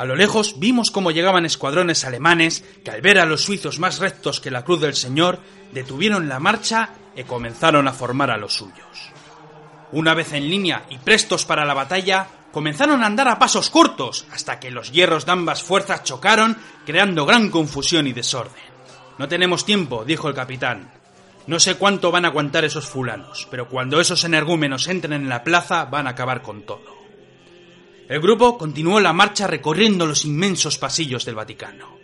A 0.00 0.06
lo 0.06 0.16
lejos 0.16 0.58
vimos 0.58 0.90
cómo 0.90 1.10
llegaban 1.10 1.44
escuadrones 1.44 2.06
alemanes 2.06 2.64
que 2.82 2.90
al 2.90 3.02
ver 3.02 3.18
a 3.18 3.26
los 3.26 3.44
suizos 3.44 3.78
más 3.78 3.98
rectos 3.98 4.40
que 4.40 4.50
la 4.50 4.64
cruz 4.64 4.80
del 4.80 4.94
Señor, 4.94 5.40
detuvieron 5.72 6.26
la 6.26 6.40
marcha 6.40 6.94
y 7.14 7.24
comenzaron 7.24 7.86
a 7.86 7.92
formar 7.92 8.30
a 8.30 8.38
los 8.38 8.54
suyos. 8.54 9.12
Una 9.92 10.14
vez 10.14 10.32
en 10.32 10.48
línea 10.48 10.86
y 10.88 10.96
prestos 10.96 11.44
para 11.44 11.66
la 11.66 11.74
batalla, 11.74 12.26
comenzaron 12.50 13.02
a 13.02 13.06
andar 13.06 13.28
a 13.28 13.38
pasos 13.38 13.68
cortos 13.68 14.24
hasta 14.32 14.58
que 14.58 14.70
los 14.70 14.90
hierros 14.90 15.26
de 15.26 15.32
ambas 15.32 15.62
fuerzas 15.62 16.02
chocaron, 16.02 16.56
creando 16.86 17.26
gran 17.26 17.50
confusión 17.50 18.06
y 18.06 18.14
desorden. 18.14 18.54
No 19.18 19.28
tenemos 19.28 19.66
tiempo, 19.66 20.06
dijo 20.06 20.28
el 20.28 20.34
capitán. 20.34 20.90
No 21.46 21.60
sé 21.60 21.74
cuánto 21.74 22.10
van 22.10 22.24
a 22.24 22.28
aguantar 22.28 22.64
esos 22.64 22.86
fulanos, 22.86 23.46
pero 23.50 23.68
cuando 23.68 24.00
esos 24.00 24.24
energúmenos 24.24 24.88
entren 24.88 25.12
en 25.12 25.28
la 25.28 25.44
plaza 25.44 25.84
van 25.84 26.06
a 26.06 26.10
acabar 26.12 26.40
con 26.40 26.62
todo. 26.62 26.99
El 28.10 28.20
grupo 28.20 28.58
continuó 28.58 28.98
la 28.98 29.12
marcha 29.12 29.46
recorriendo 29.46 30.04
los 30.04 30.24
inmensos 30.24 30.78
pasillos 30.78 31.24
del 31.24 31.36
Vaticano. 31.36 31.96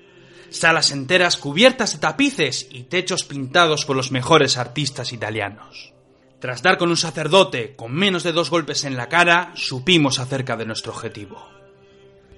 Salas 0.51 0.93
enteras 0.93 1.37
cubiertas 1.37 1.95
de 1.95 1.99
tapices 1.99 2.69
y 2.71 2.85
techos 2.85 3.25
pintados 3.25 3.85
por 3.85 3.97
los 3.97 4.13
mejores 4.13 4.57
artistas 4.57 5.13
italianos. 5.13 5.93
Tras 6.39 6.63
dar 6.63 6.79
con 6.79 6.91
un 6.91 6.97
sacerdote 6.97 7.75
con 7.75 7.93
menos 7.93 8.23
de 8.23 8.31
dos 8.31 8.51
golpes 8.51 8.85
en 8.85 8.97
la 8.97 9.09
cara, 9.09 9.51
supimos 9.57 10.21
acerca 10.21 10.57
de 10.57 10.67
nuestro 10.67 10.93
objetivo. 10.93 11.45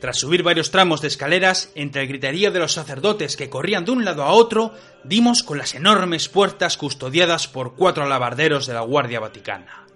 Tras 0.01 0.17
subir 0.17 0.43
varios 0.43 0.71
tramos 0.71 1.03
de 1.03 1.09
escaleras, 1.09 1.71
entre 1.75 2.01
el 2.01 2.09
griterío 2.09 2.51
de 2.51 2.61
los 2.61 2.73
sacerdotes 2.73 3.37
que 3.37 3.51
corrían 3.51 3.85
de 3.85 3.91
un 3.91 4.03
lado 4.03 4.23
a 4.23 4.33
otro, 4.33 4.73
dimos 5.05 5.43
con 5.43 5.59
las 5.59 5.75
enormes 5.75 6.31
puertas 6.31 6.79
custodiadas 6.79 7.49
por 7.49 7.75
cuatro 7.75 8.05
alabarderos 8.05 8.67
de 8.67 8.73
la 8.73 8.81
Guardia 8.81 9.21
Vaticana. 9.21 9.88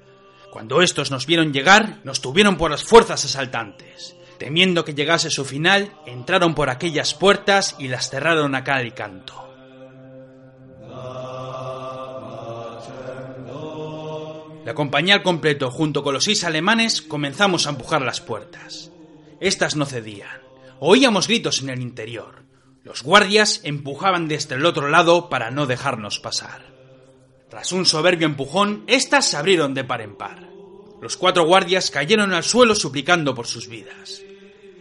Cuando 0.52 0.82
estos 0.82 1.10
nos 1.10 1.24
vieron 1.24 1.54
llegar, 1.54 2.00
nos 2.04 2.20
tuvieron 2.20 2.58
por 2.58 2.70
las 2.70 2.84
fuerzas 2.84 3.24
asaltantes. 3.24 4.14
Temiendo 4.38 4.84
que 4.84 4.92
llegase 4.92 5.30
su 5.30 5.46
final, 5.46 5.94
entraron 6.04 6.54
por 6.54 6.68
aquellas 6.68 7.14
puertas 7.14 7.74
y 7.78 7.88
las 7.88 8.10
cerraron 8.10 8.54
a 8.54 8.62
cal 8.62 8.92
canto. 8.92 9.48
La 14.66 14.74
compañía 14.74 15.14
al 15.14 15.22
completo, 15.22 15.70
junto 15.70 16.02
con 16.02 16.12
los 16.12 16.24
seis 16.24 16.44
alemanes, 16.44 17.00
comenzamos 17.00 17.66
a 17.66 17.70
empujar 17.70 18.02
las 18.02 18.20
puertas. 18.20 18.92
Estas 19.40 19.74
no 19.74 19.86
cedían. 19.86 20.42
Oíamos 20.80 21.28
gritos 21.28 21.62
en 21.62 21.70
el 21.70 21.80
interior. 21.80 22.44
Los 22.84 23.02
guardias 23.02 23.62
empujaban 23.64 24.28
desde 24.28 24.56
el 24.56 24.66
otro 24.66 24.88
lado 24.88 25.30
para 25.30 25.50
no 25.50 25.64
dejarnos 25.64 26.20
pasar. 26.20 26.71
Tras 27.52 27.70
un 27.72 27.84
soberbio 27.84 28.26
empujón, 28.26 28.82
éstas 28.86 29.28
se 29.28 29.36
abrieron 29.36 29.74
de 29.74 29.84
par 29.84 30.00
en 30.00 30.14
par. 30.14 30.48
Los 31.02 31.18
cuatro 31.18 31.44
guardias 31.44 31.90
cayeron 31.90 32.32
al 32.32 32.44
suelo 32.44 32.74
suplicando 32.74 33.34
por 33.34 33.46
sus 33.46 33.68
vidas. 33.68 34.22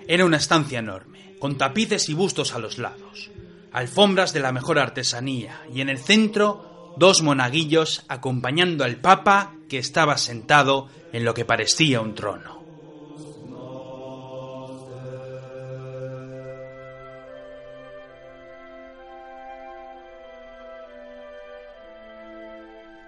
Era 0.08 0.24
una 0.24 0.38
estancia 0.38 0.80
enorme, 0.80 1.36
con 1.38 1.58
tapices 1.58 2.08
y 2.08 2.13
bustos 2.13 2.54
a 2.54 2.60
los 2.60 2.78
lados, 2.78 3.30
alfombras 3.74 4.32
de 4.32 4.40
la 4.40 4.54
mejor 4.54 4.80
artesanía 4.80 5.63
y 5.75 5.82
en 5.82 5.90
el 5.90 5.98
centro 5.98 6.94
dos 6.96 7.22
monaguillos 7.24 8.06
acompañando 8.08 8.86
al 8.86 9.01
Papa 9.01 9.54
que 9.68 9.78
estaba 9.78 10.18
sentado 10.18 10.88
en 11.12 11.25
lo 11.25 11.34
que 11.34 11.44
parecía 11.44 12.00
un 12.00 12.16
trono. 12.16 12.61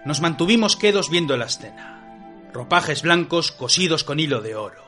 Nos 0.04 0.20
mantuvimos 0.20 0.76
quedos 0.76 1.08
viendo 1.08 1.36
la 1.36 1.46
escena. 1.46 2.50
Ropajes 2.52 3.02
blancos 3.02 3.52
cosidos 3.52 4.04
con 4.04 4.20
hilo 4.20 4.42
de 4.42 4.54
oro. 4.54 4.84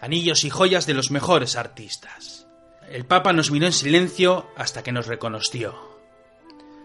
Anillos 0.00 0.44
y 0.44 0.50
joyas 0.50 0.86
de 0.86 0.94
los 0.94 1.10
mejores 1.10 1.56
artistas. 1.56 2.46
El 2.90 3.04
Papa 3.04 3.32
nos 3.32 3.50
miró 3.50 3.66
en 3.66 3.72
silencio 3.72 4.50
hasta 4.56 4.82
que 4.82 4.92
nos 4.92 5.06
reconoció. 5.06 5.90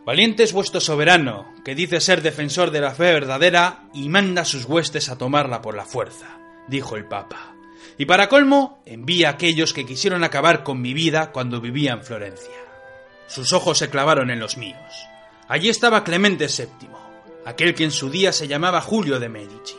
Valiente 0.05 0.43
es 0.43 0.53
vuestro 0.53 0.81
soberano, 0.81 1.51
que 1.63 1.74
dice 1.74 2.00
ser 2.00 2.21
defensor 2.21 2.69
de 2.71 2.81
la 2.81 2.93
fe 2.93 3.13
verdadera 3.13 3.85
y 3.93 4.09
manda 4.09 4.43
a 4.43 4.45
sus 4.45 4.65
huestes 4.65 5.09
a 5.09 5.17
tomarla 5.17 5.63
por 5.63 5.75
la 5.75 5.85
fuerza, 5.85 6.38
dijo 6.67 6.95
el 6.95 7.05
Papa. 7.05 7.55
Y 7.97 8.05
para 8.05 8.29
colmo, 8.29 8.83
envía 8.85 9.29
a 9.29 9.31
aquellos 9.31 9.74
que 9.74 9.85
quisieron 9.85 10.24
acabar 10.24 10.63
con 10.63 10.81
mi 10.81 10.93
vida 10.93 11.31
cuando 11.31 11.62
vivía 11.62 11.93
en 11.93 12.03
Florencia. 12.03 12.53
Sus 13.27 13.53
ojos 13.53 13.79
se 13.79 13.89
clavaron 13.89 14.29
en 14.29 14.39
los 14.39 14.57
míos. 14.57 15.07
Allí 15.47 15.69
estaba 15.69 16.03
Clemente 16.03 16.47
VII, 16.47 16.89
aquel 17.45 17.75
que 17.75 17.83
en 17.83 17.91
su 17.91 18.09
día 18.09 18.33
se 18.33 18.47
llamaba 18.47 18.81
Julio 18.81 19.19
de 19.19 19.29
Medici. 19.29 19.77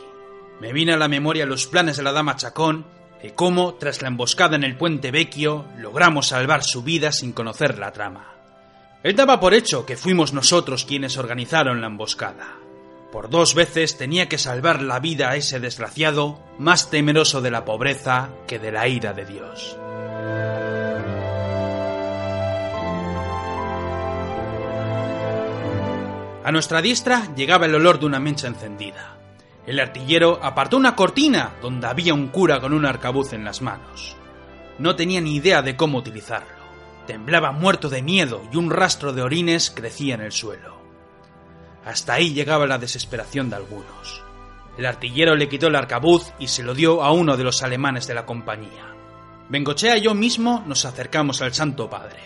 Me 0.59 0.73
vino 0.73 0.93
a 0.93 0.97
la 0.97 1.07
memoria 1.07 1.45
los 1.45 1.67
planes 1.67 1.97
de 1.97 2.03
la 2.03 2.13
dama 2.13 2.35
Chacón 2.35 2.85
y 3.21 3.31
cómo, 3.31 3.75
tras 3.75 4.01
la 4.01 4.07
emboscada 4.07 4.55
en 4.55 4.63
el 4.63 4.77
puente 4.77 5.11
Vecchio, 5.11 5.65
logramos 5.77 6.27
salvar 6.27 6.63
su 6.63 6.81
vida 6.81 7.11
sin 7.11 7.33
conocer 7.33 7.77
la 7.77 7.91
trama. 7.91 8.33
Él 9.03 9.15
daba 9.15 9.39
por 9.39 9.53
hecho 9.53 9.85
que 9.85 9.97
fuimos 9.97 10.33
nosotros 10.33 10.85
quienes 10.85 11.17
organizaron 11.17 11.81
la 11.81 11.87
emboscada. 11.87 12.55
Por 13.11 13.29
dos 13.29 13.53
veces 13.53 13.97
tenía 13.97 14.27
que 14.27 14.37
salvar 14.37 14.81
la 14.81 14.99
vida 14.99 15.29
a 15.29 15.35
ese 15.35 15.59
desgraciado, 15.59 16.39
más 16.57 16.89
temeroso 16.89 17.41
de 17.41 17.51
la 17.51 17.63
pobreza 17.63 18.29
que 18.47 18.59
de 18.59 18.71
la 18.71 18.87
ira 18.87 19.13
de 19.13 19.25
Dios. 19.25 19.77
A 26.47 26.51
nuestra 26.53 26.81
diestra 26.81 27.35
llegaba 27.35 27.65
el 27.65 27.75
olor 27.75 27.99
de 27.99 28.05
una 28.05 28.21
mecha 28.21 28.47
encendida. 28.47 29.17
El 29.65 29.81
artillero 29.81 30.39
apartó 30.41 30.77
una 30.77 30.95
cortina 30.95 31.51
donde 31.61 31.87
había 31.87 32.13
un 32.13 32.29
cura 32.29 32.61
con 32.61 32.71
un 32.71 32.85
arcabuz 32.85 33.33
en 33.33 33.43
las 33.43 33.61
manos. 33.61 34.15
No 34.79 34.95
tenía 34.95 35.19
ni 35.19 35.35
idea 35.35 35.61
de 35.61 35.75
cómo 35.75 35.97
utilizarlo. 35.97 36.55
Temblaba 37.05 37.51
muerto 37.51 37.89
de 37.89 38.01
miedo 38.01 38.41
y 38.49 38.55
un 38.55 38.71
rastro 38.71 39.11
de 39.11 39.23
orines 39.23 39.71
crecía 39.71 40.15
en 40.15 40.21
el 40.21 40.31
suelo. 40.31 40.77
Hasta 41.83 42.13
ahí 42.13 42.33
llegaba 42.33 42.65
la 42.65 42.77
desesperación 42.77 43.49
de 43.49 43.57
algunos. 43.57 44.23
El 44.77 44.85
artillero 44.85 45.35
le 45.35 45.49
quitó 45.49 45.67
el 45.67 45.75
arcabuz 45.75 46.31
y 46.39 46.47
se 46.47 46.63
lo 46.63 46.73
dio 46.73 47.03
a 47.03 47.11
uno 47.11 47.35
de 47.35 47.43
los 47.43 47.61
alemanes 47.61 48.07
de 48.07 48.13
la 48.13 48.25
compañía. 48.25 48.95
Bengochea 49.49 49.97
y 49.97 50.03
yo 50.03 50.13
mismo 50.13 50.63
nos 50.65 50.85
acercamos 50.85 51.41
al 51.41 51.53
Santo 51.53 51.89
Padre. 51.89 52.21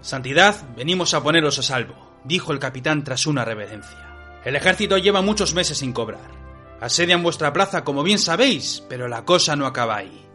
Santidad, 0.00 0.56
venimos 0.74 1.14
a 1.14 1.22
poneros 1.22 1.60
a 1.60 1.62
salvo, 1.62 2.09
dijo 2.24 2.52
el 2.52 2.58
capitán 2.58 3.04
tras 3.04 3.26
una 3.26 3.44
reverencia. 3.44 4.40
El 4.44 4.56
ejército 4.56 4.98
lleva 4.98 5.22
muchos 5.22 5.54
meses 5.54 5.78
sin 5.78 5.92
cobrar. 5.92 6.30
Asedian 6.80 7.22
vuestra 7.22 7.52
plaza 7.52 7.84
como 7.84 8.02
bien 8.02 8.18
sabéis, 8.18 8.82
pero 8.88 9.06
la 9.06 9.24
cosa 9.24 9.54
no 9.54 9.66
acaba 9.66 9.96
ahí. 9.96 10.26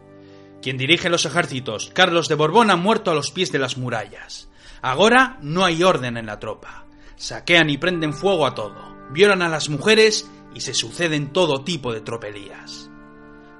Quien 0.62 0.78
dirige 0.78 1.08
los 1.08 1.24
ejércitos, 1.26 1.90
Carlos 1.92 2.28
de 2.28 2.36
Borbón, 2.36 2.70
ha 2.70 2.76
muerto 2.76 3.10
a 3.10 3.14
los 3.14 3.30
pies 3.30 3.52
de 3.52 3.58
las 3.58 3.76
murallas. 3.76 4.48
Ahora 4.80 5.38
no 5.42 5.64
hay 5.64 5.82
orden 5.82 6.16
en 6.16 6.26
la 6.26 6.38
tropa. 6.38 6.86
Saquean 7.16 7.70
y 7.70 7.78
prenden 7.78 8.12
fuego 8.12 8.46
a 8.46 8.54
todo, 8.54 8.96
violan 9.10 9.42
a 9.42 9.48
las 9.48 9.68
mujeres 9.68 10.30
y 10.54 10.60
se 10.60 10.74
suceden 10.74 11.32
todo 11.32 11.64
tipo 11.64 11.92
de 11.92 12.00
tropelías. 12.00 12.90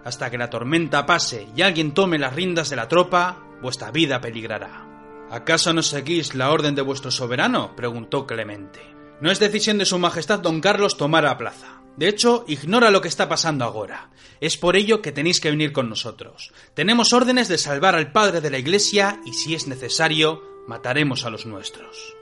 Hasta 0.04 0.30
que 0.30 0.38
la 0.38 0.50
tormenta 0.50 1.06
pase 1.06 1.48
y 1.56 1.62
alguien 1.62 1.92
tome 1.92 2.18
las 2.18 2.34
riendas 2.34 2.70
de 2.70 2.76
la 2.76 2.86
tropa, 2.86 3.42
vuestra 3.60 3.90
vida 3.90 4.20
peligrará. 4.20 4.85
¿Acaso 5.30 5.72
no 5.72 5.82
seguís 5.82 6.34
la 6.34 6.50
orden 6.50 6.74
de 6.74 6.82
vuestro 6.82 7.10
soberano? 7.10 7.74
preguntó 7.74 8.26
Clemente. 8.26 8.80
No 9.20 9.30
es 9.30 9.38
decisión 9.38 9.78
de 9.78 9.84
su 9.84 9.98
majestad 9.98 10.38
don 10.38 10.60
Carlos 10.60 10.96
tomar 10.96 11.26
a 11.26 11.36
plaza. 11.36 11.80
De 11.96 12.08
hecho, 12.08 12.44
ignora 12.46 12.90
lo 12.90 13.00
que 13.00 13.08
está 13.08 13.28
pasando 13.28 13.64
ahora. 13.64 14.10
Es 14.40 14.56
por 14.56 14.76
ello 14.76 15.00
que 15.00 15.12
tenéis 15.12 15.40
que 15.40 15.50
venir 15.50 15.72
con 15.72 15.88
nosotros. 15.88 16.52
Tenemos 16.74 17.12
órdenes 17.12 17.48
de 17.48 17.58
salvar 17.58 17.94
al 17.94 18.12
padre 18.12 18.40
de 18.40 18.50
la 18.50 18.58
iglesia 18.58 19.20
y 19.24 19.32
si 19.32 19.54
es 19.54 19.66
necesario, 19.66 20.42
mataremos 20.68 21.24
a 21.24 21.30
los 21.30 21.46
nuestros. 21.46 22.14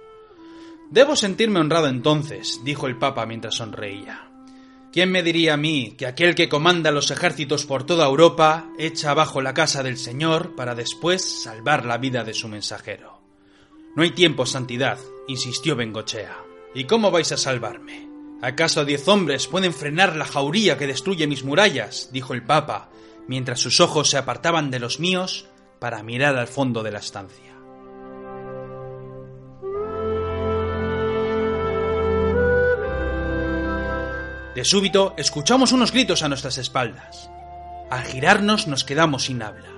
Debo 0.90 1.16
sentirme 1.16 1.60
honrado 1.60 1.88
entonces, 1.88 2.60
dijo 2.62 2.86
el 2.86 2.96
Papa 2.96 3.26
mientras 3.26 3.56
sonreía. 3.56 4.30
¿Quién 4.94 5.10
me 5.10 5.24
diría 5.24 5.54
a 5.54 5.56
mí 5.56 5.96
que 5.98 6.06
aquel 6.06 6.36
que 6.36 6.48
comanda 6.48 6.92
los 6.92 7.10
ejércitos 7.10 7.66
por 7.66 7.82
toda 7.82 8.06
Europa 8.06 8.70
echa 8.78 9.10
abajo 9.10 9.42
la 9.42 9.52
casa 9.52 9.82
del 9.82 9.98
Señor 9.98 10.54
para 10.54 10.76
después 10.76 11.42
salvar 11.42 11.84
la 11.84 11.98
vida 11.98 12.22
de 12.22 12.32
su 12.32 12.46
mensajero? 12.46 13.20
No 13.96 14.04
hay 14.04 14.12
tiempo, 14.12 14.46
santidad, 14.46 15.00
insistió 15.26 15.74
Bengochea. 15.74 16.36
¿Y 16.76 16.84
cómo 16.84 17.10
vais 17.10 17.32
a 17.32 17.36
salvarme? 17.36 18.08
¿Acaso 18.40 18.84
diez 18.84 19.08
hombres 19.08 19.48
pueden 19.48 19.74
frenar 19.74 20.14
la 20.14 20.26
jauría 20.26 20.78
que 20.78 20.86
destruye 20.86 21.26
mis 21.26 21.42
murallas? 21.42 22.10
dijo 22.12 22.32
el 22.32 22.44
Papa, 22.44 22.88
mientras 23.26 23.58
sus 23.58 23.80
ojos 23.80 24.10
se 24.10 24.18
apartaban 24.18 24.70
de 24.70 24.78
los 24.78 25.00
míos 25.00 25.46
para 25.80 26.04
mirar 26.04 26.36
al 26.36 26.46
fondo 26.46 26.84
de 26.84 26.92
la 26.92 27.00
estancia. 27.00 27.53
De 34.54 34.64
súbito 34.64 35.14
escuchamos 35.16 35.72
unos 35.72 35.92
gritos 35.92 36.22
a 36.22 36.28
nuestras 36.28 36.58
espaldas. 36.58 37.30
Al 37.90 38.04
girarnos 38.04 38.66
nos 38.66 38.84
quedamos 38.84 39.24
sin 39.24 39.42
habla. 39.42 39.68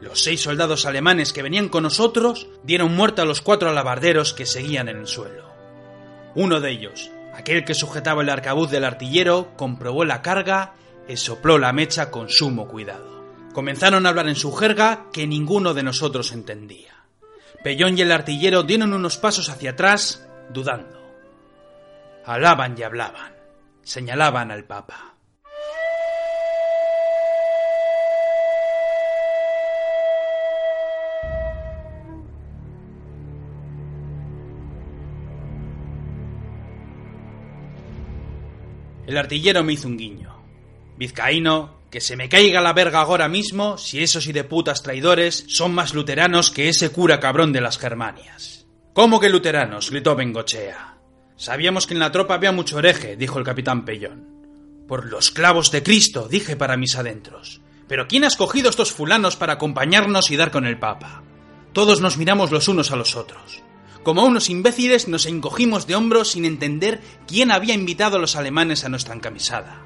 Los 0.00 0.22
seis 0.22 0.42
soldados 0.42 0.86
alemanes 0.86 1.32
que 1.32 1.42
venían 1.42 1.68
con 1.68 1.82
nosotros 1.82 2.46
dieron 2.62 2.94
muerte 2.94 3.20
a 3.20 3.24
los 3.24 3.40
cuatro 3.40 3.68
alabarderos 3.68 4.32
que 4.32 4.46
seguían 4.46 4.88
en 4.88 4.98
el 4.98 5.06
suelo. 5.06 5.48
Uno 6.34 6.60
de 6.60 6.70
ellos, 6.70 7.10
Aquel 7.38 7.64
que 7.64 7.72
sujetaba 7.72 8.22
el 8.22 8.30
arcabuz 8.30 8.68
del 8.68 8.82
artillero 8.82 9.52
comprobó 9.56 10.04
la 10.04 10.22
carga 10.22 10.74
y 11.06 11.16
sopló 11.16 11.56
la 11.56 11.72
mecha 11.72 12.10
con 12.10 12.28
sumo 12.28 12.66
cuidado. 12.66 13.24
Comenzaron 13.52 14.04
a 14.04 14.08
hablar 14.08 14.26
en 14.26 14.34
su 14.34 14.52
jerga 14.52 15.04
que 15.12 15.24
ninguno 15.28 15.72
de 15.72 15.84
nosotros 15.84 16.32
entendía. 16.32 17.04
Pellón 17.62 17.96
y 17.96 18.00
el 18.00 18.10
artillero 18.10 18.64
dieron 18.64 18.92
unos 18.92 19.18
pasos 19.18 19.50
hacia 19.50 19.70
atrás, 19.70 20.26
dudando. 20.50 20.98
Hablaban 22.26 22.74
y 22.76 22.82
hablaban. 22.82 23.37
Señalaban 23.88 24.50
al 24.50 24.64
Papa. 24.64 25.14
El 39.06 39.16
artillero 39.16 39.64
me 39.64 39.72
hizo 39.72 39.88
un 39.88 39.96
guiño. 39.96 40.36
Vizcaíno, 40.98 41.78
que 41.90 42.02
se 42.02 42.14
me 42.14 42.28
caiga 42.28 42.60
la 42.60 42.74
verga 42.74 43.00
ahora 43.00 43.30
mismo 43.30 43.78
si 43.78 44.02
esos 44.02 44.26
y 44.26 44.34
de 44.34 44.44
putas 44.44 44.82
traidores 44.82 45.46
son 45.48 45.74
más 45.74 45.94
luteranos 45.94 46.50
que 46.50 46.68
ese 46.68 46.90
cura 46.90 47.20
cabrón 47.20 47.54
de 47.54 47.62
las 47.62 47.78
Germanias. 47.78 48.66
¿Cómo 48.92 49.18
que 49.18 49.30
luteranos? 49.30 49.90
gritó 49.90 50.14
Bengochea. 50.14 50.97
Sabíamos 51.38 51.86
que 51.86 51.94
en 51.94 52.00
la 52.00 52.10
tropa 52.10 52.34
había 52.34 52.50
mucho 52.50 52.80
hereje, 52.80 53.16
dijo 53.16 53.38
el 53.38 53.44
capitán 53.44 53.84
Pellón. 53.84 54.26
Por 54.88 55.06
los 55.06 55.30
clavos 55.30 55.70
de 55.70 55.84
Cristo, 55.84 56.26
dije 56.28 56.56
para 56.56 56.76
mis 56.76 56.96
adentros. 56.96 57.60
Pero 57.86 58.08
¿quién 58.08 58.24
ha 58.24 58.26
escogido 58.26 58.68
estos 58.68 58.92
fulanos 58.92 59.36
para 59.36 59.52
acompañarnos 59.52 60.32
y 60.32 60.36
dar 60.36 60.50
con 60.50 60.66
el 60.66 60.80
Papa? 60.80 61.22
Todos 61.72 62.00
nos 62.00 62.16
miramos 62.16 62.50
los 62.50 62.66
unos 62.66 62.90
a 62.90 62.96
los 62.96 63.14
otros. 63.14 63.62
Como 64.02 64.24
unos 64.24 64.50
imbéciles 64.50 65.06
nos 65.06 65.26
encogimos 65.26 65.86
de 65.86 65.94
hombros 65.94 66.32
sin 66.32 66.44
entender 66.44 67.00
quién 67.28 67.52
había 67.52 67.74
invitado 67.74 68.16
a 68.16 68.20
los 68.20 68.34
alemanes 68.34 68.84
a 68.84 68.88
nuestra 68.88 69.14
encamisada. 69.14 69.84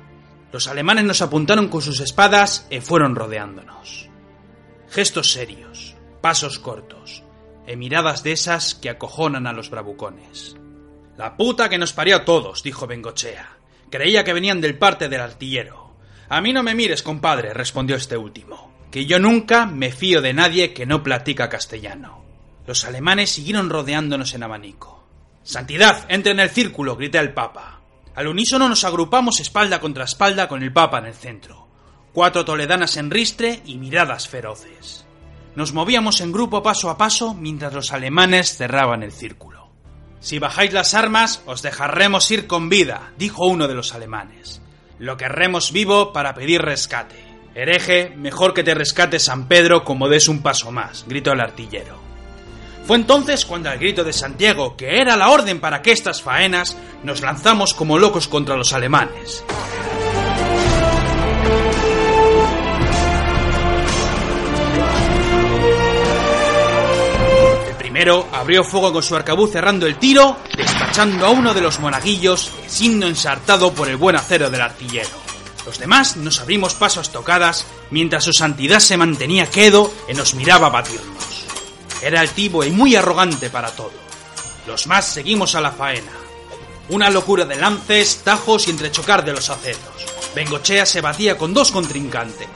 Los 0.52 0.68
alemanes 0.68 1.04
nos 1.04 1.20
apuntaron 1.20 1.68
con 1.68 1.82
sus 1.82 2.00
espadas 2.00 2.66
e 2.70 2.80
fueron 2.80 3.14
rodeándonos. 3.14 4.08
Gestos 4.88 5.32
serios, 5.32 5.96
pasos 6.22 6.58
cortos, 6.58 7.24
e 7.66 7.76
miradas 7.76 8.22
de 8.22 8.32
esas 8.32 8.74
que 8.74 8.88
acojonan 8.88 9.46
a 9.46 9.52
los 9.52 9.68
bravucones. 9.68 10.56
La 11.16 11.36
puta 11.36 11.68
que 11.68 11.78
nos 11.78 11.92
parió 11.92 12.16
a 12.16 12.24
todos, 12.24 12.62
dijo 12.62 12.86
Bengochea. 12.86 13.56
Creía 13.90 14.24
que 14.24 14.32
venían 14.32 14.60
del 14.60 14.78
parte 14.78 15.08
del 15.08 15.20
artillero. 15.20 15.94
A 16.28 16.40
mí 16.40 16.52
no 16.52 16.62
me 16.62 16.74
mires, 16.74 17.02
compadre, 17.02 17.52
respondió 17.52 17.96
este 17.96 18.16
último, 18.16 18.72
que 18.90 19.04
yo 19.04 19.18
nunca 19.18 19.66
me 19.66 19.92
fío 19.92 20.22
de 20.22 20.32
nadie 20.32 20.72
que 20.72 20.86
no 20.86 21.02
platica 21.02 21.50
castellano. 21.50 22.24
Los 22.66 22.84
alemanes 22.86 23.30
siguieron 23.30 23.68
rodeándonos 23.68 24.32
en 24.34 24.42
abanico. 24.42 25.04
Santidad, 25.42 26.06
entre 26.08 26.32
en 26.32 26.40
el 26.40 26.48
círculo, 26.48 26.96
grité 26.96 27.18
al 27.18 27.34
Papa. 27.34 27.80
Al 28.14 28.28
unísono 28.28 28.68
nos 28.68 28.84
agrupamos 28.84 29.40
espalda 29.40 29.80
contra 29.80 30.04
espalda 30.04 30.48
con 30.48 30.62
el 30.62 30.72
Papa 30.72 30.98
en 30.98 31.06
el 31.06 31.14
centro. 31.14 31.68
Cuatro 32.12 32.44
toledanas 32.44 32.96
en 32.96 33.10
ristre 33.10 33.60
y 33.66 33.76
miradas 33.76 34.28
feroces. 34.28 35.04
Nos 35.54 35.74
movíamos 35.74 36.20
en 36.22 36.32
grupo 36.32 36.62
paso 36.62 36.88
a 36.88 36.96
paso 36.96 37.34
mientras 37.34 37.74
los 37.74 37.92
alemanes 37.92 38.56
cerraban 38.56 39.02
el 39.02 39.12
círculo. 39.12 39.61
Si 40.22 40.38
bajáis 40.38 40.72
las 40.72 40.94
armas, 40.94 41.42
os 41.46 41.62
dejaremos 41.62 42.30
ir 42.30 42.46
con 42.46 42.68
vida, 42.68 43.10
dijo 43.18 43.44
uno 43.44 43.66
de 43.66 43.74
los 43.74 43.92
alemanes. 43.92 44.62
Lo 45.00 45.16
querremos 45.16 45.72
vivo 45.72 46.12
para 46.12 46.32
pedir 46.32 46.62
rescate. 46.62 47.16
Hereje, 47.56 48.14
mejor 48.16 48.54
que 48.54 48.62
te 48.62 48.72
rescate 48.72 49.18
San 49.18 49.48
Pedro 49.48 49.82
como 49.82 50.08
des 50.08 50.28
un 50.28 50.40
paso 50.40 50.70
más, 50.70 51.04
gritó 51.08 51.32
el 51.32 51.40
artillero. 51.40 51.98
Fue 52.86 52.96
entonces 52.96 53.44
cuando 53.44 53.68
al 53.68 53.78
grito 53.78 54.04
de 54.04 54.12
Santiago, 54.12 54.76
que 54.76 55.00
era 55.00 55.16
la 55.16 55.28
orden 55.28 55.58
para 55.58 55.82
que 55.82 55.90
estas 55.90 56.22
faenas, 56.22 56.76
nos 57.02 57.20
lanzamos 57.20 57.74
como 57.74 57.98
locos 57.98 58.28
contra 58.28 58.56
los 58.56 58.72
alemanes. 58.72 59.44
Abrió 68.32 68.64
fuego 68.64 68.92
con 68.92 69.02
su 69.02 69.14
arcabuz 69.14 69.52
cerrando 69.52 69.86
el 69.86 69.96
tiro, 69.96 70.36
despachando 70.56 71.26
a 71.26 71.30
uno 71.30 71.54
de 71.54 71.60
los 71.60 71.78
monaguillos, 71.78 72.50
siendo 72.66 73.06
ensartado 73.06 73.72
por 73.72 73.88
el 73.88 73.96
buen 73.96 74.16
acero 74.16 74.50
del 74.50 74.60
artillero. 74.60 75.10
Los 75.64 75.78
demás 75.78 76.16
nos 76.16 76.40
abrimos 76.40 76.74
paso 76.74 76.98
a 76.98 77.02
estocadas, 77.02 77.64
mientras 77.90 78.24
su 78.24 78.32
santidad 78.32 78.80
se 78.80 78.96
mantenía 78.96 79.46
quedo 79.48 79.92
y 80.08 80.14
nos 80.14 80.34
miraba 80.34 80.68
batirnos. 80.68 81.46
Era 82.02 82.20
altivo 82.20 82.64
y 82.64 82.70
muy 82.70 82.96
arrogante 82.96 83.48
para 83.50 83.70
todo. 83.70 83.92
Los 84.66 84.88
más 84.88 85.06
seguimos 85.06 85.54
a 85.54 85.60
la 85.60 85.70
faena. 85.70 86.12
Una 86.88 87.08
locura 87.08 87.44
de 87.44 87.56
lances, 87.56 88.22
tajos 88.24 88.66
y 88.66 88.70
entrechocar 88.70 89.24
de 89.24 89.32
los 89.32 89.48
aceros. 89.48 89.80
Bengochea 90.34 90.84
se 90.84 91.00
batía 91.00 91.38
con 91.38 91.54
dos 91.54 91.70
contrincantes. 91.70 92.48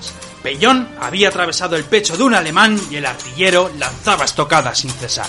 Pellón 0.47 0.89
había 1.01 1.27
atravesado 1.27 1.75
el 1.75 1.83
pecho 1.83 2.17
de 2.17 2.23
un 2.23 2.33
alemán 2.33 2.81
y 2.89 2.95
el 2.95 3.07
artillero 3.07 3.69
lanzaba 3.81 4.27
estocadas 4.27 4.79
sin 4.79 4.93
cesar. 4.93 5.27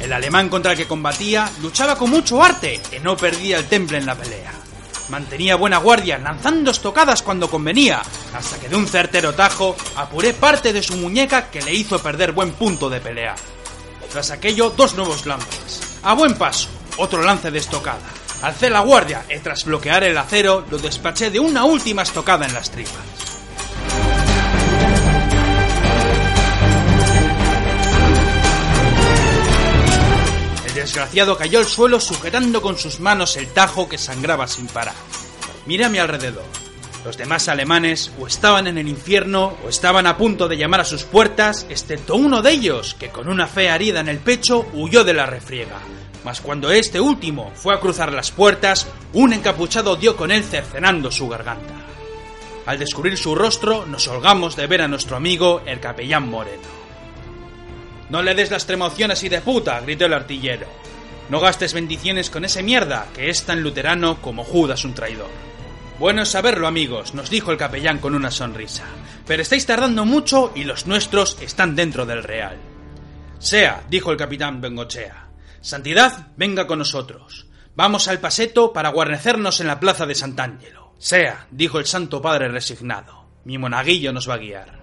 El 0.00 0.12
alemán 0.12 0.48
contra 0.48 0.70
el 0.70 0.78
que 0.78 0.86
combatía 0.86 1.50
luchaba 1.60 1.96
con 1.96 2.10
mucho 2.10 2.40
arte 2.40 2.80
y 2.96 3.00
no 3.00 3.16
perdía 3.16 3.58
el 3.58 3.64
temple 3.64 3.98
en 3.98 4.06
la 4.06 4.14
pelea. 4.14 4.52
Mantenía 5.08 5.56
buena 5.56 5.78
guardia, 5.78 6.18
lanzando 6.18 6.70
estocadas 6.70 7.22
cuando 7.22 7.50
convenía, 7.50 8.00
hasta 8.32 8.60
que 8.60 8.68
de 8.68 8.76
un 8.76 8.86
certero 8.86 9.34
tajo 9.34 9.74
apuré 9.96 10.34
parte 10.34 10.72
de 10.72 10.84
su 10.84 10.94
muñeca 10.94 11.50
que 11.50 11.62
le 11.62 11.74
hizo 11.74 12.00
perder 12.00 12.30
buen 12.30 12.52
punto 12.52 12.88
de 12.88 13.00
pelea. 13.00 13.34
Tras 14.10 14.32
aquello, 14.32 14.70
dos 14.70 14.94
nuevos 14.96 15.24
lances. 15.24 15.98
A 16.02 16.14
buen 16.14 16.34
paso, 16.34 16.68
otro 16.96 17.22
lance 17.22 17.50
de 17.50 17.58
estocada. 17.60 18.00
Alcé 18.42 18.68
la 18.68 18.80
guardia 18.80 19.24
y 19.34 19.38
tras 19.38 19.64
bloquear 19.64 20.02
el 20.02 20.18
acero, 20.18 20.64
lo 20.68 20.78
despaché 20.78 21.30
de 21.30 21.38
una 21.38 21.64
última 21.64 22.02
estocada 22.02 22.44
en 22.44 22.52
las 22.52 22.70
tripas. 22.70 22.94
El 30.66 30.74
desgraciado 30.74 31.36
cayó 31.36 31.60
al 31.60 31.66
suelo 31.66 32.00
sujetando 32.00 32.60
con 32.60 32.78
sus 32.78 32.98
manos 32.98 33.36
el 33.36 33.48
tajo 33.52 33.88
que 33.88 33.98
sangraba 33.98 34.48
sin 34.48 34.66
parar. 34.66 34.94
Miré 35.66 35.84
a 35.84 35.88
mi 35.88 35.98
alrededor. 35.98 36.59
Los 37.04 37.16
demás 37.16 37.48
alemanes 37.48 38.12
o 38.20 38.26
estaban 38.26 38.66
en 38.66 38.76
el 38.76 38.86
infierno 38.86 39.56
o 39.64 39.68
estaban 39.68 40.06
a 40.06 40.18
punto 40.18 40.48
de 40.48 40.58
llamar 40.58 40.80
a 40.80 40.84
sus 40.84 41.04
puertas, 41.04 41.66
excepto 41.70 42.14
uno 42.14 42.42
de 42.42 42.52
ellos, 42.52 42.94
que 42.94 43.08
con 43.08 43.28
una 43.28 43.46
fea 43.46 43.74
herida 43.74 44.00
en 44.00 44.08
el 44.08 44.18
pecho 44.18 44.66
huyó 44.74 45.02
de 45.02 45.14
la 45.14 45.24
refriega. 45.24 45.78
Mas 46.24 46.42
cuando 46.42 46.70
este 46.70 47.00
último 47.00 47.52
fue 47.54 47.74
a 47.74 47.80
cruzar 47.80 48.12
las 48.12 48.30
puertas, 48.30 48.86
un 49.14 49.32
encapuchado 49.32 49.96
dio 49.96 50.14
con 50.14 50.30
él 50.30 50.44
cercenando 50.44 51.10
su 51.10 51.26
garganta. 51.28 51.74
Al 52.66 52.78
descubrir 52.78 53.16
su 53.16 53.34
rostro, 53.34 53.86
nos 53.86 54.06
holgamos 54.06 54.54
de 54.54 54.66
ver 54.66 54.82
a 54.82 54.88
nuestro 54.88 55.16
amigo, 55.16 55.62
el 55.64 55.80
capellán 55.80 56.28
Moreno. 56.28 56.68
No 58.10 58.22
le 58.22 58.34
des 58.34 58.50
las 58.50 58.66
tremociones 58.66 59.22
y 59.22 59.30
de 59.30 59.40
puta, 59.40 59.80
gritó 59.80 60.04
el 60.04 60.12
artillero. 60.12 60.66
No 61.30 61.40
gastes 61.40 61.72
bendiciones 61.72 62.28
con 62.28 62.44
ese 62.44 62.62
mierda, 62.62 63.06
que 63.14 63.30
es 63.30 63.44
tan 63.44 63.62
luterano 63.62 64.20
como 64.20 64.44
Judas 64.44 64.84
un 64.84 64.94
traidor. 64.94 65.30
Bueno 66.00 66.24
saberlo, 66.24 66.66
amigos, 66.66 67.12
nos 67.12 67.28
dijo 67.28 67.52
el 67.52 67.58
capellán 67.58 67.98
con 67.98 68.14
una 68.14 68.30
sonrisa. 68.30 68.84
Pero 69.26 69.42
estáis 69.42 69.66
tardando 69.66 70.06
mucho 70.06 70.50
y 70.54 70.64
los 70.64 70.86
nuestros 70.86 71.36
están 71.42 71.76
dentro 71.76 72.06
del 72.06 72.22
real. 72.22 72.56
Sea, 73.38 73.84
dijo 73.90 74.10
el 74.10 74.16
capitán 74.16 74.62
Bengochea. 74.62 75.28
Santidad, 75.60 76.28
venga 76.38 76.66
con 76.66 76.78
nosotros. 76.78 77.48
Vamos 77.76 78.08
al 78.08 78.18
paseto 78.18 78.72
para 78.72 78.88
guarnecernos 78.88 79.60
en 79.60 79.66
la 79.66 79.78
plaza 79.78 80.06
de 80.06 80.14
Sant'Angelo. 80.14 80.94
Sea, 80.96 81.46
dijo 81.50 81.78
el 81.78 81.84
santo 81.84 82.22
padre 82.22 82.48
resignado. 82.48 83.26
Mi 83.44 83.58
monaguillo 83.58 84.10
nos 84.10 84.26
va 84.26 84.34
a 84.34 84.38
guiar. 84.38 84.80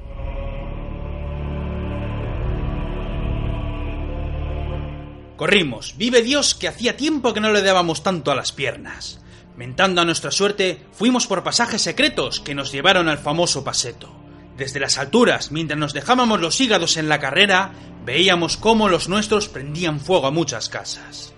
Corrimos. 5.35 5.97
Vive 5.97 6.21
Dios 6.21 6.53
que 6.53 6.67
hacía 6.67 6.95
tiempo 6.95 7.33
que 7.33 7.41
no 7.41 7.51
le 7.51 7.63
dábamos 7.63 8.03
tanto 8.03 8.29
a 8.29 8.35
las 8.35 8.51
piernas. 8.51 9.19
Mentando 9.57 10.01
a 10.01 10.05
nuestra 10.05 10.29
suerte, 10.29 10.85
fuimos 10.91 11.25
por 11.25 11.43
pasajes 11.43 11.81
secretos 11.81 12.39
que 12.39 12.53
nos 12.53 12.71
llevaron 12.71 13.09
al 13.09 13.17
famoso 13.17 13.63
paseto. 13.63 14.15
Desde 14.55 14.79
las 14.79 14.99
alturas, 14.99 15.51
mientras 15.51 15.79
nos 15.79 15.93
dejábamos 15.93 16.39
los 16.39 16.61
hígados 16.61 16.95
en 16.95 17.09
la 17.09 17.19
carrera, 17.19 17.71
veíamos 18.05 18.55
cómo 18.55 18.87
los 18.87 19.09
nuestros 19.09 19.49
prendían 19.49 19.99
fuego 19.99 20.27
a 20.27 20.31
muchas 20.31 20.69
casas. 20.69 21.33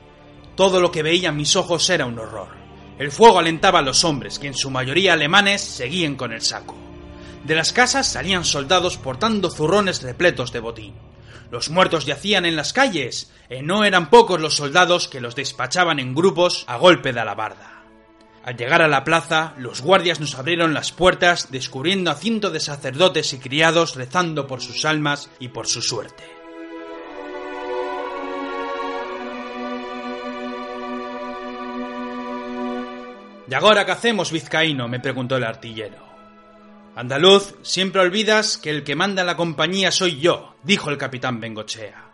Todo 0.55 0.81
lo 0.81 0.91
que 0.91 1.01
veían 1.01 1.37
mis 1.37 1.55
ojos 1.55 1.89
era 1.89 2.05
un 2.05 2.19
horror. 2.19 2.49
El 2.97 3.13
fuego 3.13 3.39
alentaba 3.39 3.79
a 3.79 3.83
los 3.83 4.03
hombres, 4.03 4.37
que 4.37 4.47
en 4.47 4.53
su 4.53 4.69
mayoría 4.69 5.13
alemanes 5.13 5.61
seguían 5.61 6.17
con 6.17 6.33
el 6.33 6.41
saco. 6.41 6.75
De 7.45 7.55
las 7.55 7.71
casas 7.71 8.05
salían 8.05 8.43
soldados 8.43 8.97
portando 8.97 9.49
zurrones 9.49 10.03
repletos 10.03 10.51
de 10.51 10.59
botín. 10.59 10.95
Los 11.51 11.69
muertos 11.69 12.05
yacían 12.05 12.45
en 12.45 12.57
las 12.57 12.73
calles, 12.73 13.31
y 13.49 13.61
no 13.61 13.85
eran 13.85 14.09
pocos 14.09 14.41
los 14.41 14.55
soldados 14.55 15.07
que 15.07 15.21
los 15.21 15.35
despachaban 15.35 15.99
en 15.99 16.13
grupos 16.13 16.65
a 16.67 16.75
golpe 16.75 17.13
de 17.13 17.21
alabarda. 17.21 17.78
Al 18.43 18.55
llegar 18.55 18.81
a 18.81 18.87
la 18.87 19.03
plaza, 19.03 19.53
los 19.57 19.81
guardias 19.81 20.19
nos 20.19 20.35
abrieron 20.35 20.73
las 20.73 20.91
puertas, 20.91 21.51
descubriendo 21.51 22.09
a 22.09 22.15
cientos 22.15 22.53
de 22.53 22.59
sacerdotes 22.59 23.33
y 23.33 23.39
criados 23.39 23.95
rezando 23.95 24.47
por 24.47 24.61
sus 24.61 24.85
almas 24.85 25.29
y 25.39 25.49
por 25.49 25.67
su 25.67 25.81
suerte. 25.81 26.23
¿Y 33.49 33.53
ahora 33.53 33.85
qué 33.85 33.91
hacemos, 33.91 34.31
vizcaíno? 34.31 34.87
me 34.87 34.99
preguntó 34.99 35.35
el 35.35 35.43
artillero. 35.43 35.97
Andaluz, 36.95 37.55
siempre 37.61 38.01
olvidas 38.01 38.57
que 38.57 38.69
el 38.69 38.83
que 38.83 38.95
manda 38.95 39.23
la 39.23 39.35
compañía 39.35 39.91
soy 39.91 40.19
yo, 40.19 40.55
dijo 40.63 40.89
el 40.89 40.97
capitán 40.97 41.39
Bengochea. 41.39 42.05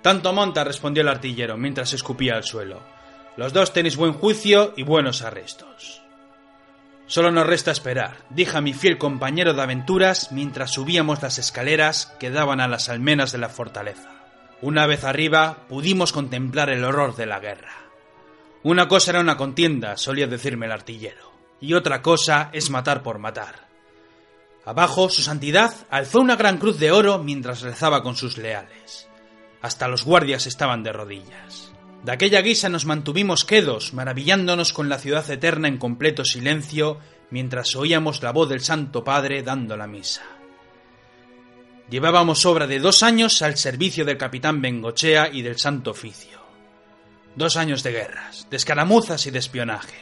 Tanto 0.00 0.32
monta, 0.32 0.62
respondió 0.62 1.02
el 1.02 1.08
artillero 1.08 1.56
mientras 1.56 1.92
escupía 1.92 2.36
al 2.36 2.44
suelo. 2.44 2.80
Los 3.36 3.52
dos 3.52 3.72
tenéis 3.72 3.96
buen 3.96 4.12
juicio 4.12 4.74
y 4.76 4.84
buenos 4.84 5.22
arrestos. 5.22 6.02
Solo 7.06 7.30
nos 7.30 7.46
resta 7.46 7.70
esperar, 7.70 8.24
dije 8.30 8.56
a 8.56 8.60
mi 8.60 8.72
fiel 8.72 8.96
compañero 8.96 9.52
de 9.52 9.62
aventuras 9.62 10.32
mientras 10.32 10.70
subíamos 10.70 11.20
las 11.20 11.38
escaleras 11.38 12.06
que 12.18 12.30
daban 12.30 12.60
a 12.60 12.68
las 12.68 12.88
almenas 12.88 13.32
de 13.32 13.38
la 13.38 13.48
fortaleza. 13.48 14.10
Una 14.62 14.86
vez 14.86 15.04
arriba 15.04 15.66
pudimos 15.68 16.12
contemplar 16.12 16.70
el 16.70 16.84
horror 16.84 17.16
de 17.16 17.26
la 17.26 17.40
guerra. 17.40 17.74
Una 18.62 18.88
cosa 18.88 19.10
era 19.10 19.20
una 19.20 19.36
contienda, 19.36 19.98
solía 19.98 20.26
decirme 20.26 20.66
el 20.66 20.72
artillero, 20.72 21.32
y 21.60 21.74
otra 21.74 22.00
cosa 22.00 22.48
es 22.52 22.70
matar 22.70 23.02
por 23.02 23.18
matar. 23.18 23.68
Abajo, 24.64 25.10
su 25.10 25.20
santidad 25.20 25.74
alzó 25.90 26.20
una 26.20 26.36
gran 26.36 26.56
cruz 26.56 26.78
de 26.78 26.90
oro 26.90 27.18
mientras 27.18 27.60
rezaba 27.60 28.02
con 28.02 28.16
sus 28.16 28.38
leales. 28.38 29.06
Hasta 29.60 29.88
los 29.88 30.04
guardias 30.04 30.46
estaban 30.46 30.82
de 30.82 30.92
rodillas. 30.94 31.73
De 32.04 32.12
aquella 32.12 32.42
guisa 32.42 32.68
nos 32.68 32.84
mantuvimos 32.84 33.46
quedos, 33.46 33.94
maravillándonos 33.94 34.74
con 34.74 34.90
la 34.90 34.98
ciudad 34.98 35.28
eterna 35.30 35.68
en 35.68 35.78
completo 35.78 36.22
silencio, 36.22 36.98
mientras 37.30 37.74
oíamos 37.76 38.22
la 38.22 38.30
voz 38.30 38.50
del 38.50 38.60
Santo 38.60 39.02
Padre 39.02 39.42
dando 39.42 39.74
la 39.74 39.86
misa. 39.86 40.22
Llevábamos 41.88 42.44
obra 42.44 42.66
de 42.66 42.78
dos 42.78 43.02
años 43.02 43.40
al 43.40 43.56
servicio 43.56 44.04
del 44.04 44.18
capitán 44.18 44.60
Bengochea 44.60 45.30
y 45.32 45.40
del 45.40 45.58
Santo 45.58 45.92
Oficio. 45.92 46.40
Dos 47.36 47.56
años 47.56 47.82
de 47.82 47.92
guerras, 47.92 48.48
de 48.50 48.58
escaramuzas 48.58 49.26
y 49.26 49.30
de 49.30 49.38
espionaje. 49.38 49.96